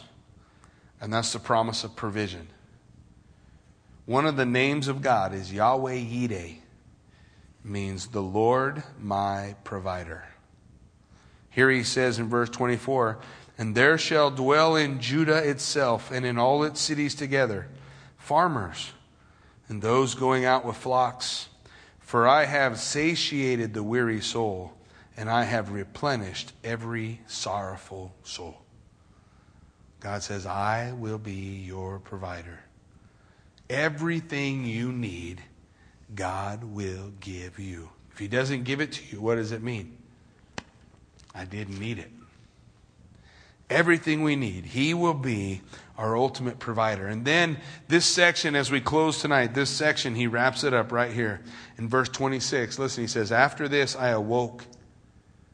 [1.02, 2.48] and that's the promise of provision.
[4.06, 6.60] One of the names of God is Yahweh Yireh,
[7.66, 10.24] means the Lord my provider.
[11.56, 13.18] Here he says in verse 24,
[13.58, 17.68] And there shall dwell in Judah itself and in all its cities together
[18.18, 18.92] farmers
[19.70, 21.48] and those going out with flocks
[22.06, 24.74] for I have satiated the weary soul,
[25.18, 28.62] and I have replenished every sorrowful soul.
[30.02, 32.60] God says, I will be your provider.
[33.72, 35.42] Everything you need,
[36.14, 37.90] God will give you.
[38.12, 39.98] If He doesn't give it to you, what does it mean?
[41.36, 42.12] I didn't need it.
[43.70, 45.62] Everything we need, He will be
[45.98, 47.08] our ultimate provider.
[47.08, 47.58] And then
[47.88, 51.42] this section, as we close tonight, this section, he wraps it up right here
[51.78, 52.78] in verse 26.
[52.80, 54.66] Listen, he says, After this I awoke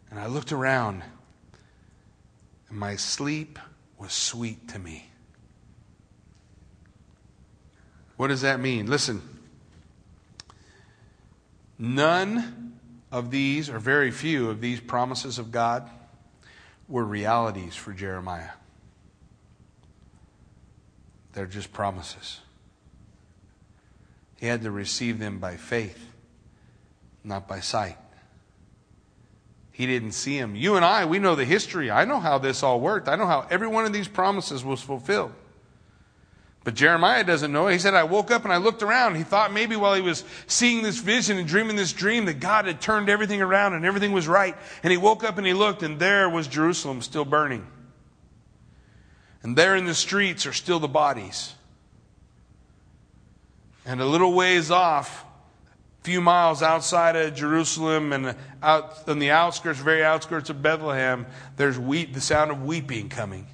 [0.09, 1.03] and I looked around,
[2.69, 3.59] and my sleep
[3.97, 5.09] was sweet to me.
[8.17, 8.87] What does that mean?
[8.87, 9.21] Listen,
[11.77, 12.60] none
[13.11, 15.89] of these, or very few of these promises of God,
[16.87, 18.51] were realities for Jeremiah.
[21.33, 22.39] They're just promises.
[24.37, 26.07] He had to receive them by faith,
[27.23, 27.97] not by sight.
[29.71, 30.55] He didn't see them.
[30.55, 31.89] You and I, we know the history.
[31.89, 33.07] I know how this all worked.
[33.07, 35.33] I know how every one of these promises was fulfilled.
[36.63, 37.67] But Jeremiah doesn't know.
[37.67, 39.15] He said, I woke up and I looked around.
[39.15, 42.65] He thought maybe while he was seeing this vision and dreaming this dream that God
[42.65, 44.55] had turned everything around and everything was right.
[44.83, 47.65] And he woke up and he looked and there was Jerusalem still burning.
[49.41, 51.55] And there in the streets are still the bodies.
[53.83, 55.25] And a little ways off,
[56.01, 61.25] a few miles outside of Jerusalem and out on the outskirts, very outskirts of Bethlehem,
[61.57, 63.47] there's weep, the sound of weeping coming.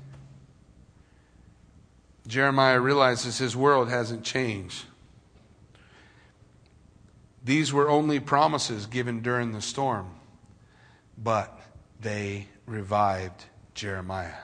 [2.28, 4.86] Jeremiah realizes his world hasn't changed.
[7.44, 10.12] These were only promises given during the storm,
[11.18, 11.60] but
[12.02, 14.36] they revived Jeremiah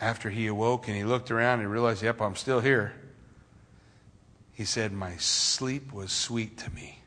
[0.00, 2.92] after he awoke and he looked around and realized, yep, I'm still here,
[4.52, 7.00] he said, My sleep was sweet to me.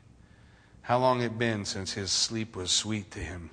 [0.82, 3.50] How long had it been since his sleep was sweet to him?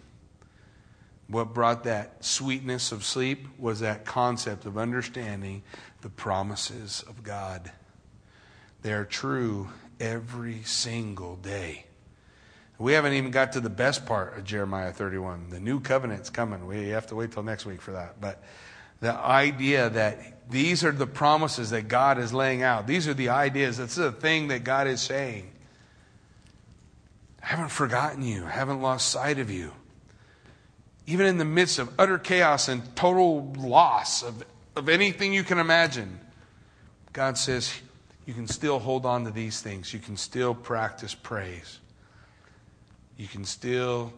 [1.32, 5.64] What brought that sweetness of sleep was that concept of understanding
[6.02, 7.72] the promises of God.
[8.82, 11.86] They are true every single day.
[12.78, 15.52] We haven't even got to the best part of Jeremiah 31.
[15.52, 16.68] The new covenant's coming.
[16.68, 18.20] We have to wait till next week for that.
[18.20, 18.44] But
[19.00, 22.88] the idea that these are the promises that God is laying out.
[22.88, 23.78] These are the ideas.
[23.78, 25.50] This is the thing that God is saying.
[27.42, 28.44] I haven't forgotten you.
[28.46, 29.72] I haven't lost sight of you.
[31.08, 34.44] Even in the midst of utter chaos and total loss of,
[34.76, 36.20] of anything you can imagine,
[37.14, 37.74] God says
[38.26, 39.94] you can still hold on to these things.
[39.94, 41.80] You can still practice praise.
[43.18, 44.14] You can still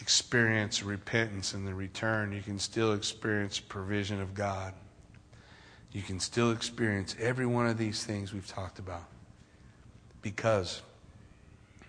[0.00, 2.32] experience repentance and the return.
[2.32, 4.74] You can still experience provision of God.
[5.92, 9.04] You can still experience every one of these things we've talked about.
[10.22, 10.82] Because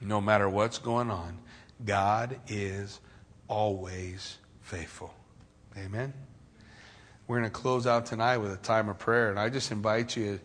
[0.02, 1.38] no matter what's going on,
[1.86, 3.00] God is
[3.48, 5.14] always faithful.
[5.78, 6.14] Amen.
[7.28, 10.16] We're going to close out tonight with a time of prayer, and I just invite
[10.16, 10.40] you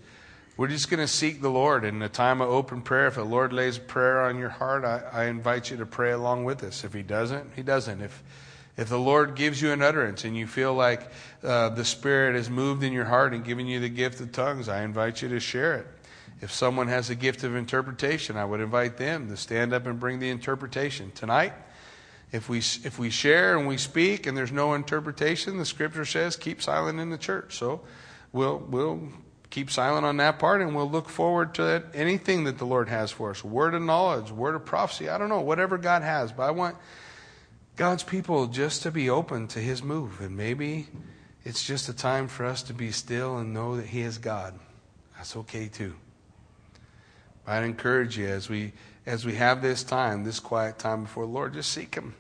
[0.59, 3.07] we're just going to seek the Lord in a time of open prayer.
[3.07, 6.43] If the Lord lays prayer on your heart, I, I invite you to pray along
[6.47, 6.83] with us.
[6.83, 8.01] If He doesn't, He doesn't.
[8.03, 8.25] If
[8.77, 11.11] if the Lord gives you an utterance and you feel like
[11.43, 14.69] uh, the Spirit has moved in your heart and given you the gift of tongues,
[14.69, 15.87] I invite you to share it.
[16.41, 19.99] If someone has a gift of interpretation, I would invite them to stand up and
[19.99, 21.11] bring the interpretation.
[21.13, 21.55] Tonight,
[22.31, 26.37] if we, if we share and we speak and there's no interpretation, the scripture says
[26.37, 27.57] keep silent in the church.
[27.57, 27.81] So
[28.33, 29.09] we'll, we'll
[29.51, 32.89] keep silent on that part and we'll look forward to that, anything that the Lord
[32.89, 35.09] has for us word of knowledge, word of prophecy.
[35.09, 36.33] I don't know, whatever God has.
[36.33, 36.77] But I want
[37.77, 40.21] God's people just to be open to His move.
[40.21, 40.89] And maybe
[41.45, 44.59] it's just a time for us to be still and know that He is God.
[45.17, 45.95] That's okay too.
[47.47, 48.75] I'd encourage you as we
[49.09, 52.15] as we have this time, this quiet time before the Lord, just seek Him.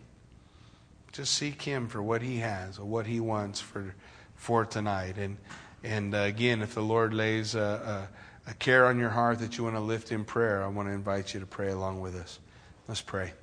[1.12, 3.94] Just seek Him for what He has or what He wants for
[4.36, 5.18] for tonight.
[5.18, 5.36] And
[5.84, 8.08] and uh, again, if the Lord lays a,
[8.46, 10.88] a, a care on your heart that you want to lift in prayer, I want
[10.88, 12.38] to invite you to pray along with us.
[12.88, 13.34] Let's pray.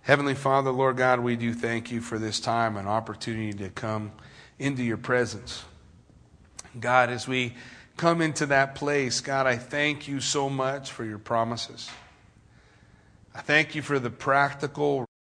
[0.00, 4.10] Heavenly Father, Lord God, we do thank you for this time and opportunity to come
[4.58, 5.64] into your presence.
[6.78, 7.54] God, as we
[7.98, 11.90] come into that place, God, I thank you so much for your promises.
[13.34, 15.06] I thank you for the practical